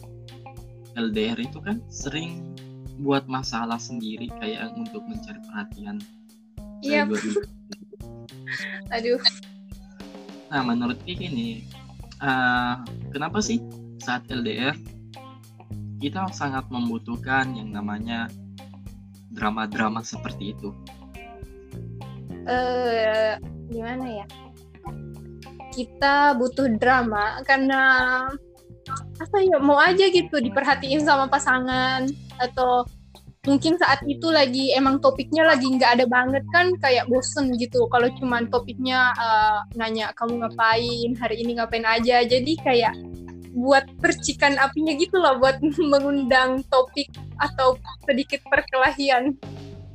LDR 0.96 1.40
itu 1.40 1.60
kan 1.64 1.84
sering 1.88 2.56
buat 3.00 3.28
masalah 3.32 3.80
sendiri 3.80 4.28
kayak 4.40 4.76
untuk 4.76 5.04
mencari 5.08 5.40
perhatian. 5.48 5.98
Iya. 6.84 7.08
Aduh. 8.96 9.20
Nah, 10.50 10.62
menurut 10.66 10.98
Kiki 11.06 11.28
nih, 11.30 11.56
uh, 12.24 12.82
kenapa 13.14 13.40
sih 13.44 13.62
saat 14.00 14.26
LDR 14.32 14.76
kita 16.00 16.32
sangat 16.32 16.64
membutuhkan 16.72 17.52
yang 17.60 17.76
namanya 17.76 18.32
drama-drama 19.34 20.02
seperti 20.02 20.58
itu? 20.58 20.70
Uh, 22.50 23.38
gimana 23.70 24.24
ya? 24.24 24.26
Kita 25.74 26.34
butuh 26.36 26.68
drama 26.82 27.40
karena 27.46 27.82
apa 29.22 29.38
ya 29.46 29.62
mau 29.62 29.78
aja 29.78 30.10
gitu 30.10 30.42
diperhatiin 30.42 31.06
sama 31.06 31.30
pasangan 31.30 32.10
atau 32.42 32.90
mungkin 33.48 33.80
saat 33.80 34.04
itu 34.04 34.28
lagi 34.28 34.76
emang 34.76 35.00
topiknya 35.00 35.48
lagi 35.48 35.72
nggak 35.72 36.00
ada 36.00 36.06
banget 36.12 36.44
kan 36.52 36.76
kayak 36.84 37.08
bosen 37.08 37.56
gitu 37.56 37.88
kalau 37.88 38.12
cuman 38.20 38.52
topiknya 38.52 39.16
uh, 39.16 39.64
nanya 39.80 40.12
kamu 40.20 40.44
ngapain 40.44 41.10
hari 41.16 41.40
ini 41.40 41.56
ngapain 41.56 41.88
aja 41.88 42.20
jadi 42.28 42.54
kayak 42.60 42.94
buat 43.54 43.86
percikan 43.98 44.56
apinya 44.62 44.94
gitu 44.96 45.18
loh 45.18 45.42
buat 45.42 45.58
mengundang 45.92 46.62
topik 46.70 47.10
atau 47.40 47.78
sedikit 48.06 48.44
perkelahian. 48.48 49.36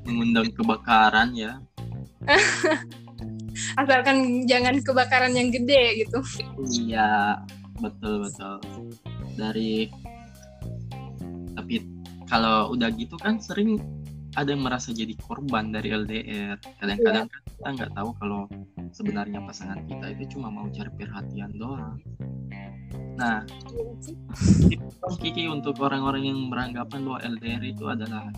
Mengundang 0.05 0.51
kebakaran 0.53 1.33
ya. 1.37 1.61
Asalkan 3.81 4.49
jangan 4.51 4.83
kebakaran 4.83 5.33
yang 5.37 5.55
gede 5.55 6.07
gitu. 6.07 6.19
Iya 6.67 7.39
betul 7.79 8.27
betul. 8.27 8.59
Dari 9.39 9.89
tapi 11.55 11.87
kalau 12.27 12.75
udah 12.75 12.91
gitu 12.99 13.15
kan 13.21 13.39
sering 13.39 13.79
ada 14.35 14.51
yang 14.51 14.67
merasa 14.67 14.91
jadi 14.91 15.15
korban 15.23 15.71
dari 15.71 15.95
LDR 15.95 16.59
kadang-kadang 16.83 17.27
yeah. 17.31 17.43
kita 17.47 17.69
nggak 17.71 17.93
tahu 17.95 18.11
kalau 18.19 18.41
sebenarnya 18.91 19.39
pasangan 19.47 19.79
kita 19.87 20.11
itu 20.19 20.35
cuma 20.37 20.51
mau 20.51 20.67
cari 20.75 20.91
perhatian 20.99 21.55
doang 21.55 22.03
nah 23.15 23.47
Kiki 25.23 25.47
untuk 25.47 25.79
orang-orang 25.79 26.27
yang 26.27 26.41
beranggapan 26.51 27.01
bahwa 27.05 27.21
LDR 27.23 27.63
itu 27.63 27.85
adalah 27.87 28.33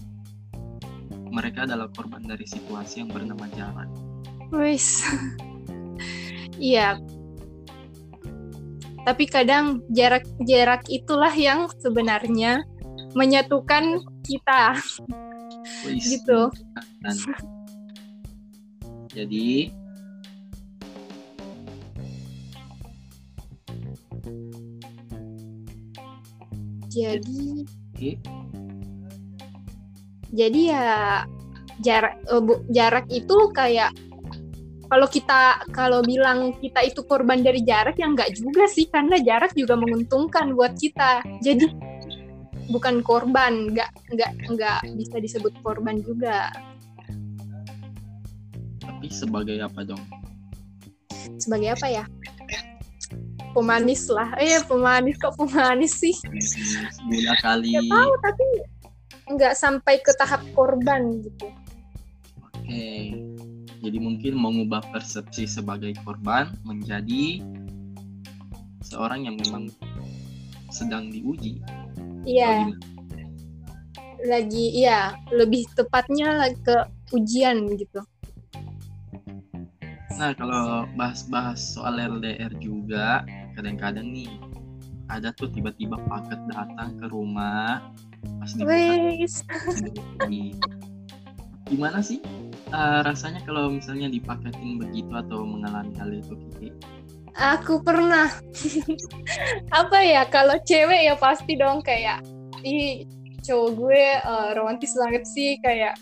mereka 1.30 1.64
adalah 1.64 1.88
korban 1.94 2.22
dari 2.26 2.44
situasi 2.44 3.02
yang 3.04 3.10
bernama 3.10 3.46
jarak 3.54 3.88
wis. 4.54 5.02
Iya. 6.56 7.00
Tapi 9.06 9.24
kadang 9.30 9.86
jarak-jarak 9.94 10.82
itulah 10.90 11.30
yang 11.30 11.70
sebenarnya 11.78 12.66
menyatukan 13.14 14.02
kita. 14.26 14.74
Gitu. 15.86 16.50
Dan 17.04 17.16
jadi 19.16 19.70
jadi 26.96 27.44
oke, 27.68 28.10
jadi 30.32 30.60
ya 30.72 30.84
jarak 31.84 32.16
eh, 32.24 32.42
jarak 32.72 33.06
itu 33.12 33.36
kayak 33.52 33.92
kalau 34.86 35.08
kita 35.10 35.66
kalau 35.74 36.00
bilang 36.00 36.54
kita 36.62 36.86
itu 36.86 37.02
korban 37.04 37.42
dari 37.42 37.60
jarak 37.66 37.98
ya 37.98 38.06
enggak 38.06 38.32
juga 38.38 38.70
sih 38.70 38.86
karena 38.86 39.18
jarak 39.18 39.52
juga 39.58 39.74
menguntungkan 39.74 40.54
buat 40.54 40.78
kita. 40.78 41.26
Jadi 41.42 41.66
bukan 42.70 43.02
korban 43.02 43.74
nggak 43.74 43.90
nggak 44.14 44.32
nggak 44.54 44.78
bisa 44.94 45.16
disebut 45.18 45.52
korban 45.60 46.00
juga. 46.06 46.54
Tapi 48.78 49.06
sebagai 49.10 49.58
apa 49.58 49.82
dong? 49.82 50.02
Sebagai 51.42 51.74
apa 51.74 51.86
ya 51.90 52.04
pemanis 53.56 54.12
lah. 54.12 54.36
Eh 54.36 54.60
pemanis. 54.68 55.16
Kok 55.16 55.40
pemanis 55.40 55.96
sih? 55.96 56.12
Gula 57.08 57.32
kali. 57.40 57.72
Nggak 57.72 57.88
tahu 57.88 58.12
tapi 58.20 58.46
nggak 59.26 59.54
sampai 59.56 59.94
ke 60.04 60.12
tahap 60.20 60.44
korban 60.52 61.24
gitu. 61.24 61.48
Oke. 62.44 63.16
Jadi 63.80 63.98
mungkin 64.02 64.34
mengubah 64.36 64.84
persepsi 64.92 65.48
sebagai 65.48 65.96
korban 66.04 66.52
menjadi 66.66 67.40
seorang 68.84 69.30
yang 69.30 69.40
memang 69.40 69.72
sedang 70.68 71.08
diuji. 71.08 71.62
Iya. 72.26 72.70
Lagi 74.26 74.66
iya 74.82 75.14
lebih 75.30 75.70
tepatnya 75.78 76.34
lagi 76.34 76.58
ke 76.60 76.76
ujian 77.14 77.70
gitu. 77.78 78.02
Nah, 80.16 80.32
kalau 80.32 80.88
bahas-bahas 80.96 81.60
soal 81.76 82.00
LDR 82.00 82.48
juga, 82.56 83.20
kadang-kadang 83.56 84.12
nih 84.12 84.30
ada 85.08 85.32
tuh 85.32 85.48
tiba-tiba 85.50 85.96
paket 86.06 86.38
datang 86.52 86.94
ke 87.00 87.06
rumah 87.08 87.80
pas 88.42 88.50
dibuka. 88.52 89.24
Gimana 91.66 91.98
sih 91.98 92.22
eh, 92.70 93.00
rasanya 93.02 93.42
kalau 93.42 93.72
misalnya 93.72 94.06
dipaketin 94.06 94.78
begitu 94.78 95.10
atau 95.10 95.42
mengalami 95.42 95.90
hal 95.98 96.14
itu 96.14 96.38
Kiki? 96.38 96.70
aku 97.36 97.84
pernah 97.84 98.32
apa 99.80 99.98
ya 100.00 100.24
kalau 100.32 100.56
cewek 100.64 101.04
ya 101.04 101.14
pasti 101.20 101.52
dong 101.60 101.84
kayak 101.84 102.24
ih 102.64 103.04
cowok 103.44 103.70
gue 103.76 104.04
eh, 104.18 104.50
romantis 104.56 104.96
banget 104.96 105.22
sih 105.28 105.60
kayak 105.60 105.94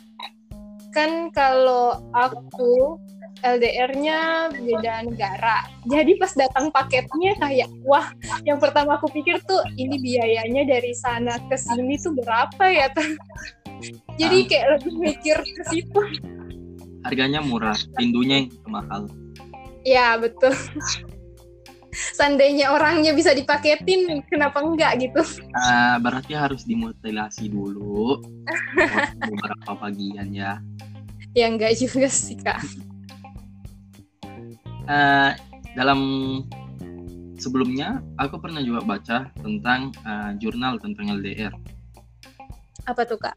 kan 0.94 1.28
kalau 1.34 1.98
aku 2.14 2.96
LDR-nya 3.44 4.48
beda 4.56 5.04
negara. 5.04 5.68
Jadi 5.84 6.16
pas 6.16 6.32
datang 6.32 6.72
paketnya 6.72 7.36
kayak 7.36 7.68
wah, 7.84 8.08
yang 8.48 8.56
pertama 8.56 8.96
aku 8.96 9.12
pikir 9.12 9.36
tuh 9.44 9.60
ini 9.76 10.00
biayanya 10.00 10.64
dari 10.64 10.96
sana 10.96 11.36
ke 11.52 11.56
sini 11.60 12.00
tuh 12.00 12.16
berapa 12.16 12.64
ya? 12.72 12.88
Jadi 14.16 14.48
kayak 14.48 14.80
lebih 14.80 14.94
mikir 14.96 15.36
ke 15.44 15.62
situ. 15.68 16.00
Harganya 17.04 17.44
murah, 17.44 17.76
pindunya 18.00 18.48
yang 18.48 18.70
mahal. 18.72 19.04
Ya, 19.84 20.16
betul. 20.16 20.56
Seandainya 21.92 22.72
orangnya 22.72 23.12
bisa 23.12 23.36
dipaketin, 23.36 24.24
kenapa 24.26 24.64
enggak 24.64 25.04
gitu? 25.04 25.20
Nah, 25.52 26.00
berarti 26.00 26.32
harus 26.32 26.64
dimutilasi 26.64 27.52
dulu 27.52 28.24
beberapa 29.30 29.70
bagian 29.78 30.32
ya. 30.32 30.58
Ya 31.36 31.52
enggak 31.52 31.76
juga 31.76 32.08
sih, 32.08 32.40
Kak. 32.40 32.64
Eh, 34.84 35.30
dalam 35.74 36.00
sebelumnya 37.40 38.04
aku 38.20 38.36
pernah 38.38 38.60
juga 38.60 38.84
baca 38.84 39.18
tentang 39.40 39.90
eh, 40.04 40.30
jurnal 40.38 40.76
tentang 40.78 41.08
LDR. 41.18 41.54
Apa 42.84 43.02
tuh, 43.08 43.16
Kak? 43.16 43.34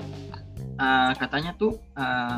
Eh, 0.78 1.12
katanya 1.18 1.56
tuh 1.56 1.80
eh, 1.96 2.38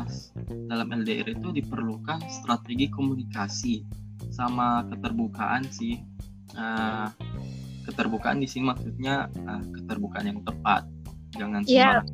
dalam 0.70 0.88
LDR 0.94 1.34
itu 1.34 1.50
diperlukan 1.50 2.22
strategi 2.30 2.86
komunikasi 2.88 3.82
sama 4.30 4.86
keterbukaan 4.88 5.66
sih. 5.68 5.98
Eh, 6.54 7.08
keterbukaan 7.90 8.38
di 8.38 8.46
sini 8.46 8.70
maksudnya 8.70 9.26
eh, 9.26 9.62
keterbukaan 9.74 10.26
yang 10.30 10.40
tepat. 10.46 10.86
Jangan 11.34 11.62
Iya. 11.66 11.98
sembarang 12.02 12.08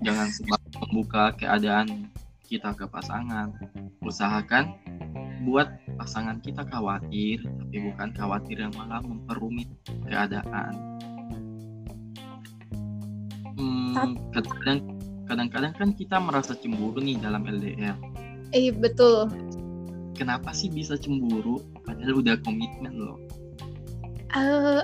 jangan 0.00 0.28
sembarang 0.32 0.72
membuka 0.88 1.24
keadaan 1.36 2.08
kita 2.44 2.72
ke 2.76 2.84
pasangan. 2.88 3.52
Usahakan 4.00 4.76
buat 5.44 5.79
pasangan 6.00 6.40
kita 6.40 6.64
khawatir, 6.72 7.44
tapi 7.44 7.76
bukan 7.92 8.08
khawatir 8.16 8.56
yang 8.56 8.72
malah 8.72 9.04
memperumit 9.04 9.68
keadaan. 10.08 10.72
Hmm, 13.60 14.16
kadang 14.32 14.80
kadang-kadang 15.28 15.72
kan 15.76 15.92
kita 15.92 16.16
merasa 16.16 16.56
cemburu 16.56 17.04
nih 17.04 17.20
dalam 17.20 17.44
LDR. 17.44 17.92
Eh, 18.56 18.72
betul. 18.72 19.28
Kenapa 20.16 20.56
sih 20.56 20.72
bisa 20.72 20.96
cemburu? 20.96 21.60
Padahal 21.84 22.24
udah 22.24 22.40
komitmen 22.40 22.96
loh. 22.96 23.20
Eh, 24.32 24.80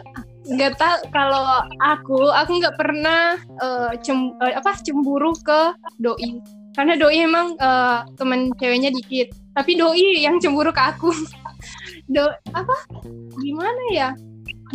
nggak 0.53 0.77
tahu 0.77 1.01
kalau 1.17 1.65
aku, 1.81 2.29
aku 2.29 2.61
nggak 2.61 2.77
pernah 2.77 3.41
eh, 3.41 3.93
cem, 4.05 4.37
eh, 4.45 4.53
apa 4.53 4.77
cemburu 4.85 5.33
ke 5.41 5.73
doi. 5.97 6.45
Karena 6.77 6.93
doi 7.01 7.25
emang 7.25 7.57
eh, 7.57 7.99
temen 8.21 8.53
ceweknya 8.61 8.93
dikit. 8.93 9.46
Tapi 9.57 9.73
doi 9.81 10.21
yang 10.21 10.37
cemburu 10.37 10.69
ke 10.69 10.83
aku. 10.85 11.11
Do 12.13 12.29
apa? 12.53 12.77
Gimana 13.41 13.83
ya? 13.91 14.11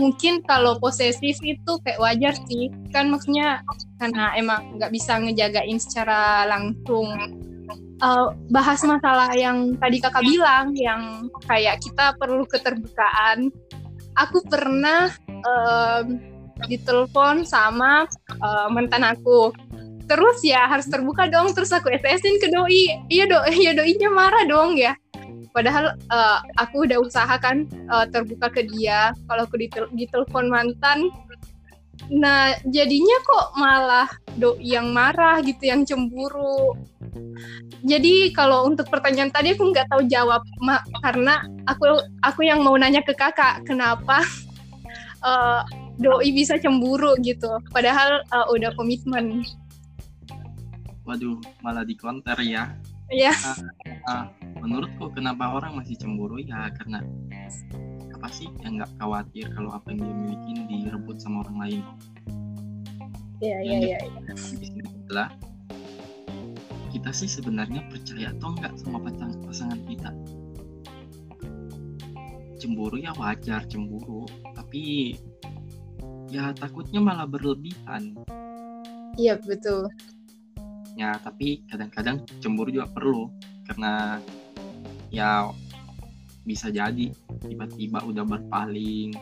Mungkin 0.02 0.42
kalau 0.48 0.82
posesif 0.82 1.38
itu 1.46 1.72
kayak 1.86 2.02
wajar 2.02 2.34
sih. 2.50 2.74
Kan 2.90 3.14
maksudnya 3.14 3.62
karena 4.02 4.34
emang 4.34 4.82
nggak 4.82 4.90
bisa 4.90 5.22
ngejagain 5.22 5.78
secara 5.78 6.50
langsung. 6.50 7.14
Eh, 8.02 8.28
bahas 8.50 8.82
masalah 8.82 9.30
yang 9.38 9.78
tadi 9.78 10.02
kakak 10.02 10.26
bilang, 10.26 10.74
yang 10.74 11.30
kayak 11.46 11.78
kita 11.78 12.18
perlu 12.18 12.50
keterbukaan 12.50 13.54
aku 14.18 14.44
pernah 14.48 15.12
em, 15.30 16.20
ditelepon 16.68 17.48
sama 17.48 18.06
eh, 18.32 18.68
mantan 18.74 19.06
aku. 19.06 19.54
Terus 20.12 20.44
ya 20.44 20.68
harus 20.68 20.92
terbuka 20.92 21.32
dong. 21.32 21.56
Terus 21.56 21.72
aku 21.72 21.88
SS-in 21.88 22.44
ke 22.44 22.52
doi. 22.52 23.00
Iya 23.08 23.32
do, 23.32 23.40
iya 23.64 23.72
doinya 23.72 24.12
marah 24.12 24.44
dong 24.44 24.76
ya. 24.76 24.92
Padahal 25.56 25.96
eh, 25.96 26.40
aku 26.60 26.84
udah 26.84 27.00
usahakan 27.00 27.72
eh, 27.72 28.06
terbuka 28.12 28.52
ke 28.52 28.68
dia. 28.68 29.16
Kalau 29.32 29.48
aku 29.48 29.56
ditel 29.56 29.88
ditelepon 29.96 30.52
mantan, 30.52 31.08
nah 32.12 32.52
jadinya 32.68 33.18
kok 33.24 33.48
malah 33.56 34.10
doi 34.36 34.60
yang 34.60 34.92
marah 34.92 35.40
gitu, 35.48 35.72
yang 35.72 35.88
cemburu. 35.88 36.76
Jadi 37.88 38.36
kalau 38.36 38.68
untuk 38.68 38.92
pertanyaan 38.92 39.32
tadi 39.32 39.56
aku 39.56 39.72
nggak 39.72 39.88
tahu 39.88 40.04
jawab, 40.12 40.44
Ma, 40.60 40.84
karena 41.00 41.40
aku 41.72 42.04
aku 42.20 42.44
yang 42.44 42.64
mau 42.68 42.76
nanya 42.76 43.00
ke 43.00 43.16
kakak 43.16 43.64
kenapa 43.64 44.28
eh, 45.28 45.62
doi 46.02 46.30
bisa 46.34 46.58
cemburu 46.58 47.14
gitu 47.22 47.62
padahal 47.70 48.26
eh, 48.26 48.48
udah 48.54 48.74
komitmen 48.74 49.46
Waduh, 51.02 51.42
malah 51.66 51.82
di 51.82 51.98
counter 51.98 52.38
ya. 52.42 52.78
ya 53.12 53.34
Ah, 54.08 54.32
menurutku 54.64 55.12
kenapa 55.12 55.52
orang 55.52 55.76
masih 55.82 56.00
cemburu 56.00 56.40
ya 56.40 56.72
karena 56.80 57.04
apa 58.16 58.28
sih 58.32 58.48
yang 58.64 58.80
nggak 58.80 58.92
khawatir 59.02 59.50
kalau 59.52 59.74
apa 59.76 59.92
yang 59.92 60.00
dia 60.06 60.16
miliki 60.16 60.52
direbut 60.70 61.18
sama 61.20 61.44
orang 61.44 61.58
lain. 61.68 61.84
ya 63.42 63.58
ya 63.66 63.98
ya 63.98 64.00
Di 64.32 64.38
sini 64.70 64.86
adalah 64.86 65.34
kita 66.94 67.10
sih 67.12 67.28
sebenarnya 67.28 67.82
percaya 67.90 68.30
atau 68.38 68.54
enggak 68.54 68.74
sama 68.80 69.02
pasang 69.04 69.32
pasangan 69.44 69.80
kita. 69.90 70.12
Cemburu 72.62 72.96
ya 73.02 73.12
wajar 73.18 73.66
cemburu, 73.66 74.30
tapi 74.54 75.18
ya 76.30 76.54
takutnya 76.56 77.02
malah 77.04 77.26
berlebihan. 77.28 78.16
iya 79.20 79.36
betul 79.44 79.90
Ya, 81.00 81.16
tapi 81.24 81.64
kadang-kadang 81.72 82.28
cemburu 82.44 82.70
juga 82.70 82.88
perlu 82.92 83.32
karena 83.66 84.20
ya 85.08 85.48
bisa 86.44 86.68
jadi 86.68 87.14
tiba-tiba 87.48 88.04
udah 88.04 88.24
berpaling. 88.28 89.16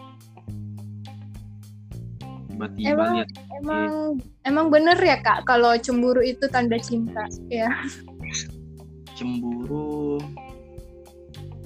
Tiba-tiba 2.49 2.91
Emang- 2.91 3.13
lihat 3.15 3.29
emang 3.59 3.91
emang 4.43 4.67
bener 4.71 4.97
ya 4.99 5.19
kak 5.21 5.47
kalau 5.47 5.75
cemburu 5.79 6.19
itu 6.25 6.47
tanda 6.51 6.75
cinta 6.81 7.23
ya? 7.47 7.69
Cemburu 9.15 10.19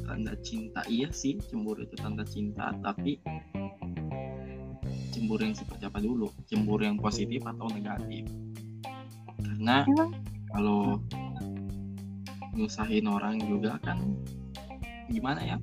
tanda 0.05 0.33
cinta 0.45 0.85
iya 0.85 1.09
sih 1.09 1.41
cemburu 1.49 1.81
itu 1.85 1.97
tanda 1.97 2.21
cinta 2.27 2.75
tapi 2.85 3.17
cemburu 5.09 5.41
yang 5.41 5.57
seperti 5.57 5.83
apa 5.89 5.97
dulu? 6.03 6.29
Cemburu 6.45 6.85
yang 6.85 6.99
positif 7.01 7.41
atau 7.45 7.65
negatif 7.73 8.25
karena 9.39 9.87
kalau 10.53 11.01
nyusahin 12.53 13.09
orang 13.09 13.41
juga 13.41 13.81
kan 13.81 13.97
gimana 15.09 15.41
ya? 15.41 15.57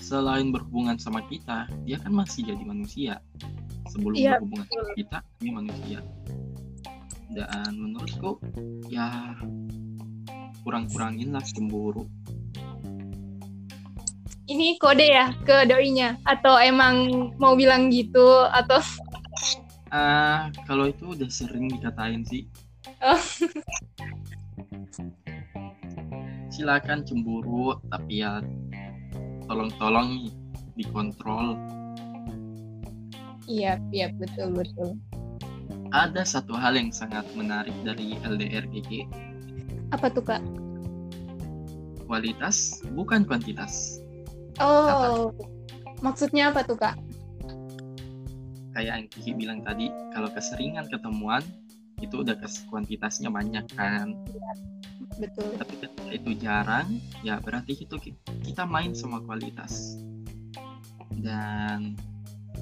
Selain 0.00 0.48
berhubungan 0.48 0.96
sama 0.96 1.20
kita 1.28 1.68
dia 1.84 2.00
kan 2.00 2.16
masih 2.16 2.48
jadi 2.48 2.64
manusia. 2.64 3.20
Sebelum 3.92 4.16
Iya, 4.16 4.40
berhubungan 4.40 4.66
sama 4.68 4.92
kita 4.96 5.18
ini 5.44 5.50
manusia. 5.52 6.00
Dan 7.28 7.72
menurutku 7.76 8.40
ya 8.88 9.36
kurang-kurangin 10.64 11.36
lah 11.36 11.44
cemburu. 11.44 12.08
Ini 14.48 14.80
kode 14.80 15.04
ya 15.04 15.36
ke 15.44 15.68
doinya. 15.68 16.16
Atau 16.24 16.56
emang 16.56 17.28
mau 17.36 17.52
bilang 17.52 17.92
gitu 17.92 18.48
atau 18.48 18.80
ah 19.88 20.48
kalau 20.64 20.88
itu 20.88 21.16
udah 21.16 21.28
sering 21.28 21.68
dikatain 21.68 22.24
sih 22.24 22.44
Oh. 23.04 23.20
silakan 26.48 27.04
cemburu 27.04 27.76
tapi 27.92 28.24
ya 28.24 28.40
tolong-tolong 29.46 30.32
dikontrol 30.74 31.54
iya 33.46 33.76
iya 33.92 34.08
betul 34.16 34.56
betul. 34.56 34.96
ada 35.92 36.24
satu 36.24 36.56
hal 36.56 36.76
yang 36.76 36.90
sangat 36.90 37.24
menarik 37.36 37.74
dari 37.84 38.16
LDR 38.24 38.64
GG 38.68 39.04
Apa 39.92 40.12
tuh 40.12 40.24
kak? 40.24 40.42
kualitas 42.08 42.80
bukan 42.96 43.24
kuantitas 43.28 44.00
Oh 44.58 45.30
maksudnya 46.00 46.50
apa 46.50 46.64
tuh 46.64 46.76
kak? 46.80 46.96
Kayak 48.78 48.94
yang 48.94 49.10
Kiki 49.10 49.34
bilang 49.34 49.58
tadi 49.66 49.90
kalau 50.14 50.30
keseringan 50.30 50.86
ketemuan 50.86 51.42
itu 51.98 52.22
udah 52.22 52.38
kuantitasnya 52.70 53.26
banyak 53.26 53.66
kan 53.74 54.14
Betul. 55.18 55.50
tapi 55.58 55.74
ketika 55.82 56.10
itu 56.14 56.30
jarang 56.38 57.02
ya 57.26 57.42
berarti 57.42 57.74
itu 57.74 57.98
ki- 57.98 58.14
kita 58.46 58.62
main 58.62 58.94
sama 58.94 59.18
kualitas 59.26 59.98
dan 61.18 61.98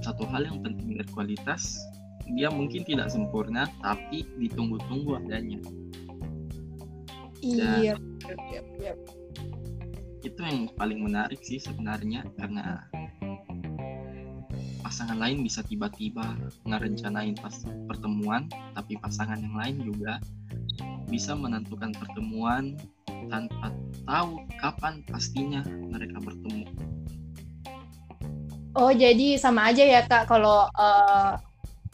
satu 0.01 0.25
hal 0.33 0.49
yang 0.49 0.65
penting 0.65 0.97
dari 0.97 1.11
kualitas 1.13 1.85
dia 2.33 2.49
mungkin 2.49 2.81
tidak 2.89 3.13
sempurna 3.13 3.69
tapi 3.85 4.25
ditunggu-tunggu 4.41 5.21
adanya 5.21 5.61
iya. 7.45 7.93
itu 10.25 10.41
yang 10.41 10.73
paling 10.81 11.05
menarik 11.05 11.45
sih 11.45 11.61
sebenarnya 11.61 12.25
karena 12.41 12.89
pasangan 14.97 15.21
lain 15.21 15.45
bisa 15.45 15.61
tiba-tiba 15.61 16.25
ngerencanain 16.65 17.37
pas 17.37 17.53
pertemuan 17.85 18.49
tapi 18.73 18.97
pasangan 18.97 19.37
yang 19.37 19.53
lain 19.53 19.77
juga 19.85 20.17
bisa 21.13 21.37
menentukan 21.37 21.93
pertemuan 21.93 22.81
tanpa 23.29 23.77
tahu 24.09 24.41
kapan 24.57 25.05
pastinya 25.05 25.61
mereka 25.69 26.17
bertemu 26.17 26.65
Oh 28.73 28.89
jadi 28.89 29.37
sama 29.37 29.69
aja 29.69 29.85
ya 29.85 30.01
kak 30.01 30.33
kalau 30.33 30.65
eh, 30.65 31.33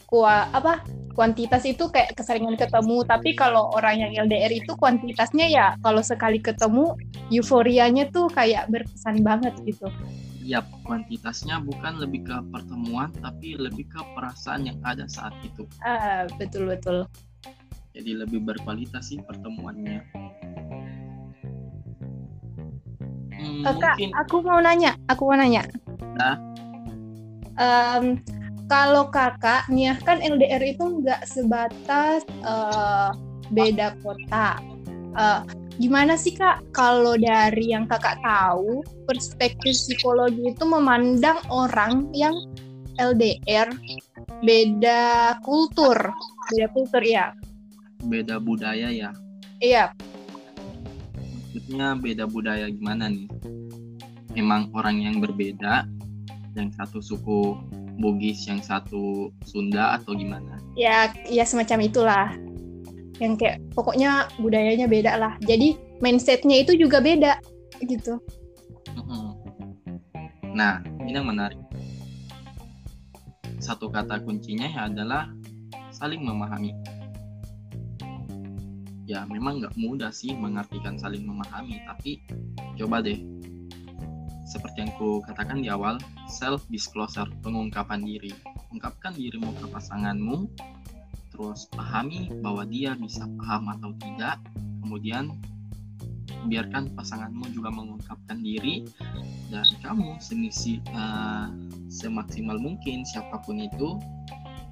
kua 0.07 0.47
apa 0.55 0.87
kuantitas 1.11 1.67
itu 1.67 1.91
kayak 1.91 2.15
keseringan 2.15 2.55
ketemu 2.55 3.03
tapi 3.03 3.35
kalau 3.35 3.67
orang 3.75 3.99
yang 3.99 4.31
LDR 4.31 4.63
itu 4.63 4.79
kuantitasnya 4.79 5.51
ya 5.51 5.75
kalau 5.83 5.99
sekali 5.99 6.39
ketemu 6.39 6.95
euforianya 7.35 8.07
tuh 8.15 8.31
kayak 8.31 8.71
berkesan 8.71 9.19
banget 9.27 9.59
gitu. 9.67 9.91
Yap, 10.43 10.67
kuantitasnya 10.83 11.63
bukan 11.63 12.03
lebih 12.03 12.27
ke 12.27 12.35
pertemuan 12.51 13.09
tapi 13.23 13.55
lebih 13.55 13.87
ke 13.87 13.99
perasaan 14.11 14.67
yang 14.67 14.77
ada 14.83 15.07
saat 15.07 15.31
itu 15.41 15.63
Ah 15.79 16.27
betul 16.35 16.67
betul. 16.67 17.07
jadi 17.95 18.27
lebih 18.27 18.43
berkualitas 18.43 19.07
sih 19.07 19.23
pertemuannya 19.23 20.03
Hmm, 23.33 23.65
Eh, 23.65 23.75
kak 23.75 23.95
mungkin 23.97 24.09
aku 24.19 24.35
mau 24.39 24.59
nanya 24.59 24.91
aku 25.09 25.21
mau 25.27 25.35
nanya. 25.35 25.63
Nah. 26.15 26.35
Em, 27.53 28.21
kalau 28.65 29.11
kakak 29.11 29.67
nih 29.67 29.93
kan 30.01 30.23
LDR 30.23 30.63
itu 30.63 31.01
nggak 31.01 31.27
sebatas 31.27 32.23
eh, 32.43 33.09
beda 33.51 33.97
kota. 33.99 34.57
Eh, 35.13 35.39
gimana 35.81 36.13
sih 36.13 36.37
kak 36.37 36.61
kalau 36.69 37.17
dari 37.17 37.73
yang 37.73 37.89
kakak 37.89 38.21
tahu 38.21 38.85
perspektif 39.09 39.73
psikologi 39.73 40.53
itu 40.53 40.63
memandang 40.65 41.41
orang 41.49 42.09
yang 42.13 42.35
LDR 43.01 43.73
beda 44.45 45.37
kultur, 45.41 45.97
beda 46.53 46.67
kultur 46.77 47.01
ya, 47.01 47.33
beda 48.05 48.37
budaya 48.37 48.93
ya? 48.93 49.09
Iya, 49.57 49.89
maksudnya 51.53 51.97
beda 51.97 52.25
budaya 52.29 52.67
gimana 52.69 53.09
nih? 53.09 53.29
Emang 54.37 54.69
orang 54.77 55.01
yang 55.01 55.21
berbeda 55.21 55.85
yang 56.53 56.69
satu 56.73 57.01
suku 57.01 57.57
Bugis 57.93 58.49
yang 58.49 58.57
satu 58.57 59.29
Sunda 59.45 59.93
atau 59.93 60.17
gimana? 60.17 60.57
Ya, 60.73 61.13
ya 61.29 61.45
semacam 61.45 61.85
itulah. 61.85 62.27
Yang 63.21 63.33
kayak 63.45 63.57
pokoknya 63.77 64.25
budayanya 64.41 64.89
beda 64.89 65.17
lah. 65.17 65.33
Jadi 65.45 65.77
mindsetnya 66.01 66.61
itu 66.65 66.73
juga 66.77 67.01
beda 67.03 67.37
gitu. 67.83 68.19
Mm-mm. 68.93 69.33
nah 70.53 70.85
ini 71.01 71.17
yang 71.17 71.25
menarik 71.25 71.57
satu 73.57 73.89
kata 73.89 74.21
kuncinya 74.21 74.69
ya 74.69 74.81
adalah 74.91 75.31
saling 75.89 76.21
memahami 76.21 76.75
ya 79.09 79.25
memang 79.27 79.63
nggak 79.63 79.75
mudah 79.79 80.13
sih 80.13 80.35
mengartikan 80.35 80.99
saling 80.99 81.25
memahami 81.25 81.81
tapi 81.89 82.21
coba 82.77 83.01
deh 83.01 83.17
seperti 84.45 84.85
yang 84.85 84.91
ku 84.99 85.23
katakan 85.25 85.63
di 85.63 85.71
awal 85.71 85.97
self 86.29 86.61
disclosure 86.69 87.27
pengungkapan 87.41 88.03
diri 88.05 88.29
ungkapkan 88.69 89.15
dirimu 89.15 89.49
ke 89.57 89.65
pasanganmu 89.71 90.45
terus 91.43 91.67
pahami 91.75 92.31
bahwa 92.39 92.63
dia 92.63 92.95
bisa 92.95 93.27
paham 93.35 93.67
atau 93.75 93.91
tidak 93.99 94.39
kemudian 94.79 95.35
biarkan 96.47 96.87
pasanganmu 96.95 97.51
juga 97.51 97.67
mengungkapkan 97.67 98.39
diri 98.39 98.87
dan 99.51 99.67
kamu 99.83 100.15
semisi 100.23 100.79
eh, 100.79 101.47
semaksimal 101.91 102.55
mungkin 102.55 103.03
siapa 103.03 103.43
pun 103.43 103.59
itu 103.59 103.99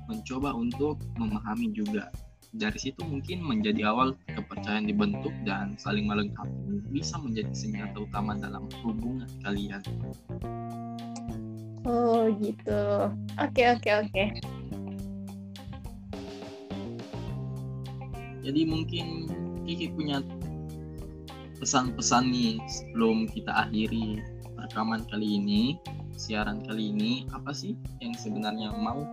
mencoba 0.07 0.55
untuk 0.55 0.95
memahami 1.19 1.75
juga 1.75 2.07
dari 2.55 2.79
situ 2.79 3.03
mungkin 3.03 3.43
menjadi 3.43 3.91
awal 3.91 4.15
kepercayaan 4.31 4.88
dibentuk 4.88 5.36
dan 5.43 5.75
saling 5.75 6.07
melengkapi 6.07 6.88
bisa 6.88 7.19
menjadi 7.19 7.51
senjata 7.51 7.99
utama 7.99 8.36
dalam 8.39 8.67
hubungan 8.84 9.27
kalian. 9.43 9.84
Oh 11.88 12.27
gitu. 12.43 13.12
Oke 13.39 13.63
oke 13.71 13.89
oke. 14.03 14.23
Jadi 18.41 18.62
mungkin 18.65 19.30
Kiki 19.65 19.93
punya 19.93 20.25
pesan-pesan 21.62 22.34
nih 22.34 22.58
sebelum 22.65 23.30
kita 23.30 23.54
akhiri 23.69 24.17
rekaman 24.58 25.06
kali 25.13 25.38
ini, 25.38 25.77
siaran 26.17 26.65
kali 26.65 26.89
ini, 26.89 27.30
apa 27.34 27.54
sih 27.54 27.77
yang 28.01 28.17
sebenarnya 28.17 28.73
mau 28.73 29.06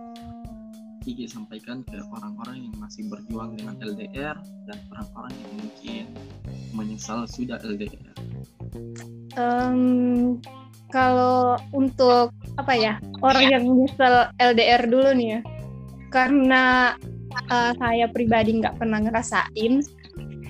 Kiki 1.05 1.29
sampaikan 1.29 1.85
ke 1.85 2.01
orang-orang 2.11 2.69
yang 2.69 2.75
masih 2.81 3.07
berjuang 3.07 3.55
dengan 3.55 3.77
LDR 3.79 4.35
dan 4.67 4.77
orang-orang 4.91 5.33
yang 5.37 5.51
mungkin 5.61 6.03
menyesal 6.75 7.23
sudah 7.29 7.61
LDR. 7.63 8.13
Em, 9.39 10.37
kalau 10.91 11.55
untuk 11.71 12.35
apa 12.59 12.73
ya 12.75 12.93
orang 13.23 13.45
yang 13.47 13.63
nyesel 13.63 14.27
LDR 14.41 14.83
dulu 14.89 15.09
nih 15.15 15.27
ya, 15.37 15.41
karena 16.11 16.93
eh, 17.31 17.73
saya 17.77 18.05
pribadi 18.09 18.59
nggak 18.59 18.77
pernah 18.77 18.99
ngerasain, 19.03 19.83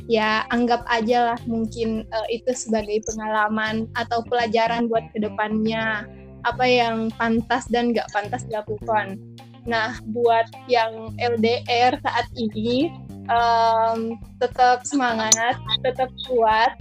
ya 0.10 0.44
anggap 0.50 0.84
aja 0.90 1.34
lah 1.34 1.40
mungkin 1.46 2.04
eh, 2.10 2.28
itu 2.42 2.52
sebagai 2.58 3.06
pengalaman 3.06 3.86
atau 3.94 4.26
pelajaran 4.26 4.90
buat 4.90 5.06
ke 5.14 5.22
depannya 5.22 6.10
apa 6.48 6.66
yang 6.66 7.12
pantas 7.20 7.68
dan 7.70 7.92
nggak 7.92 8.10
pantas 8.16 8.48
dilakukan. 8.48 9.20
Nah, 9.68 10.00
buat 10.10 10.48
yang 10.72 11.14
LDR 11.20 12.00
saat 12.00 12.28
ini 12.34 12.90
em, 13.28 14.18
tetap 14.40 14.88
semangat, 14.88 15.60
tetap 15.84 16.10
kuat. 16.26 16.80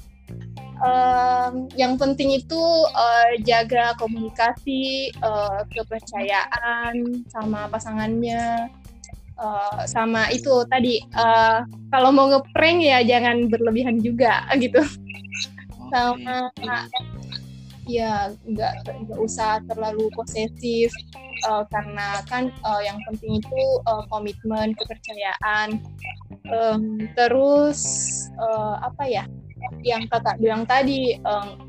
Em, 0.79 1.67
yang 1.75 1.99
penting 1.99 2.39
itu 2.39 2.63
eh, 2.95 3.43
jaga 3.43 3.99
komunikasi, 3.99 5.11
eh, 5.11 5.61
kepercayaan 5.75 7.27
sama 7.29 7.67
pasangannya, 7.67 8.71
Eh, 9.39 9.83
sama 9.87 10.27
itu 10.35 10.67
tadi 10.67 10.99
eh, 10.99 11.59
kalau 11.95 12.11
mau 12.11 12.27
ngeprank 12.27 12.83
ya 12.83 13.07
jangan 13.07 13.47
berlebihan 13.47 14.03
juga 14.03 14.43
gitu. 14.63 14.83
Oke. 14.83 15.89
Sama 15.95 16.51
ya 17.89 18.29
nggak 18.45 18.85
nggak 18.85 19.17
usah 19.17 19.65
terlalu 19.65 20.13
posesif 20.13 20.93
uh, 21.49 21.65
karena 21.73 22.21
kan 22.29 22.53
uh, 22.61 22.85
yang 22.85 23.01
penting 23.09 23.41
itu 23.41 23.63
uh, 23.89 24.05
komitmen 24.13 24.77
kepercayaan 24.77 25.81
um, 26.53 27.01
terus 27.17 27.81
uh, 28.37 28.77
apa 28.85 29.09
ya 29.09 29.25
yang 29.81 30.05
kakak 30.13 30.37
bilang 30.37 30.69
tadi 30.69 31.17
um, 31.25 31.68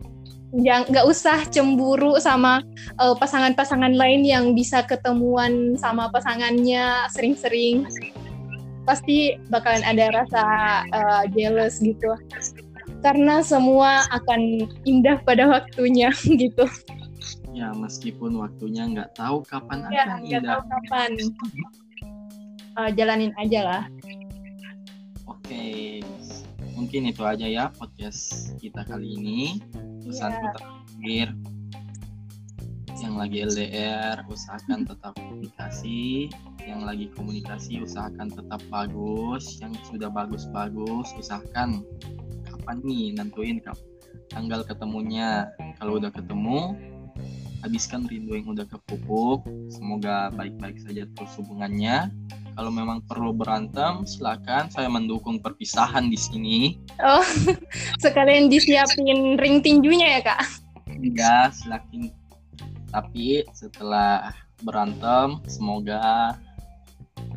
nggak 0.54 1.06
usah 1.06 1.46
cemburu 1.54 2.18
sama 2.18 2.66
pasangan-pasangan 2.98 3.94
uh, 3.94 4.00
lain 4.02 4.26
yang 4.26 4.58
bisa 4.58 4.82
ketemuan 4.82 5.78
sama 5.78 6.10
pasangannya 6.10 7.06
sering-sering. 7.14 7.86
Pasti 8.90 9.38
bakalan 9.54 9.86
ada 9.86 10.10
rasa 10.10 10.46
uh, 10.90 11.24
jealous 11.38 11.78
gitu. 11.78 12.18
Karena 13.06 13.46
semua 13.46 14.10
akan 14.10 14.66
indah 14.90 15.22
pada 15.22 15.46
waktunya 15.46 16.10
gitu. 16.42 16.66
Ya 17.54 17.70
meskipun 17.76 18.42
waktunya 18.42 18.90
nggak 18.90 19.14
tahu 19.14 19.46
kapan 19.46 19.86
ya, 19.94 20.04
akan 20.10 20.20
indah 20.26 20.42
tahu 20.42 20.62
kapan. 20.66 21.12
Uh, 22.74 22.90
jalanin 22.98 23.34
aja 23.38 23.60
lah. 23.62 23.84
Oke 25.30 26.02
mungkin 26.80 27.12
itu 27.12 27.28
aja 27.28 27.44
ya 27.44 27.68
podcast 27.76 28.56
kita 28.64 28.88
kali 28.88 29.20
ini. 29.20 29.60
Pesan 30.00 30.32
ya. 30.32 30.48
terakhir. 30.56 31.28
Yang 33.00 33.16
lagi 33.20 33.38
LDR 33.44 34.18
usahakan 34.32 34.88
tetap 34.88 35.12
komunikasi. 35.20 36.32
Yang 36.64 36.82
lagi 36.88 37.06
komunikasi 37.12 37.84
usahakan 37.84 38.32
tetap 38.32 38.64
bagus. 38.72 39.60
Yang 39.60 39.76
sudah 39.92 40.08
bagus-bagus 40.08 41.12
usahakan 41.20 41.84
kapan 42.48 42.78
nih 42.88 43.12
nentuin 43.12 43.60
tanggal 44.32 44.64
ketemunya. 44.64 45.52
Kalau 45.84 46.00
udah 46.00 46.16
ketemu 46.16 46.80
habiskan 47.60 48.08
rindu 48.08 48.40
yang 48.40 48.56
udah 48.56 48.64
kepupuk. 48.72 49.44
Semoga 49.68 50.32
baik-baik 50.32 50.80
saja 50.80 51.04
terus 51.12 51.36
hubungannya 51.44 52.08
kalau 52.60 52.76
memang 52.76 53.00
perlu 53.08 53.32
berantem 53.32 54.04
silakan. 54.04 54.68
Saya 54.68 54.92
mendukung 54.92 55.40
perpisahan 55.40 56.12
di 56.12 56.20
sini. 56.20 56.58
Oh 57.00 57.24
sekalian 58.04 58.52
disiapin 58.52 59.40
ring 59.40 59.64
tinjunya 59.64 60.20
ya 60.20 60.22
kak? 60.28 60.44
Iya, 60.92 61.56
silakan. 61.56 62.12
Tapi 62.92 63.48
setelah 63.56 64.36
berantem 64.68 65.40
semoga 65.48 66.36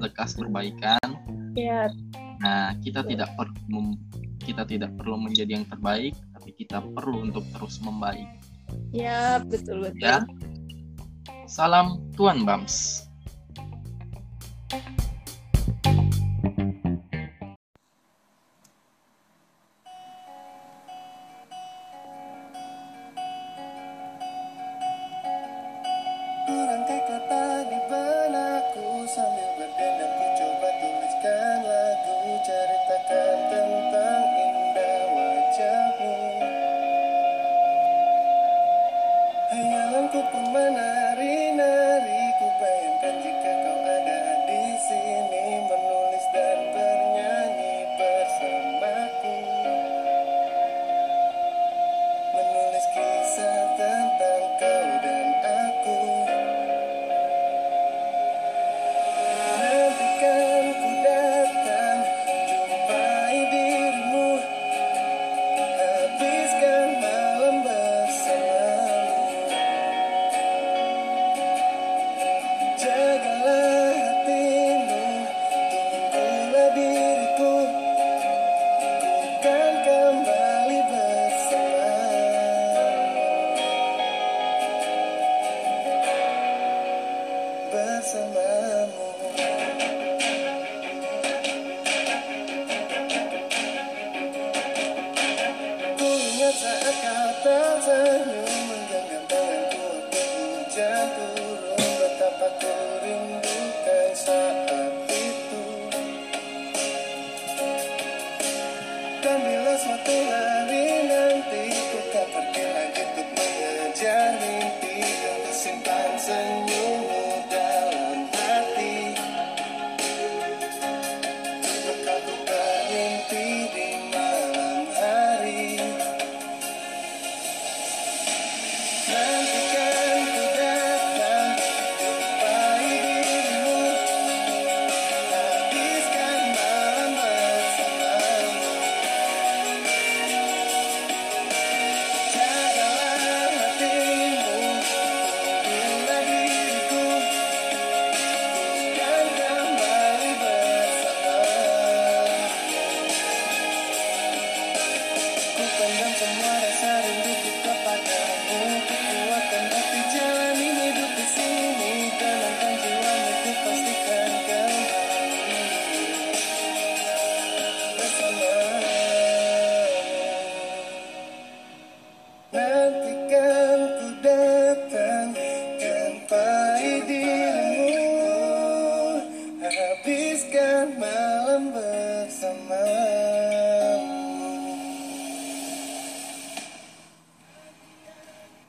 lekas 0.02 0.34
perbaikan. 0.34 1.06
Ya 1.54 1.86
nah 2.42 2.74
kita 2.82 3.06
tidak 3.06 3.30
perlu 3.38 3.94
kita 4.42 4.66
tidak 4.66 4.90
perlu 4.98 5.14
menjadi 5.14 5.62
yang 5.62 5.66
terbaik 5.70 6.10
tapi 6.34 6.50
kita 6.58 6.82
perlu 6.98 7.30
untuk 7.30 7.46
terus 7.54 7.78
membaik. 7.78 8.26
Ya 8.90 9.38
betul 9.46 9.86
betul. 9.86 10.02
Ya. 10.02 10.26
Salam 11.46 12.02
tuan 12.18 12.42
bams. 12.42 13.06
malam 14.72 14.72
bersama 14.72 15.11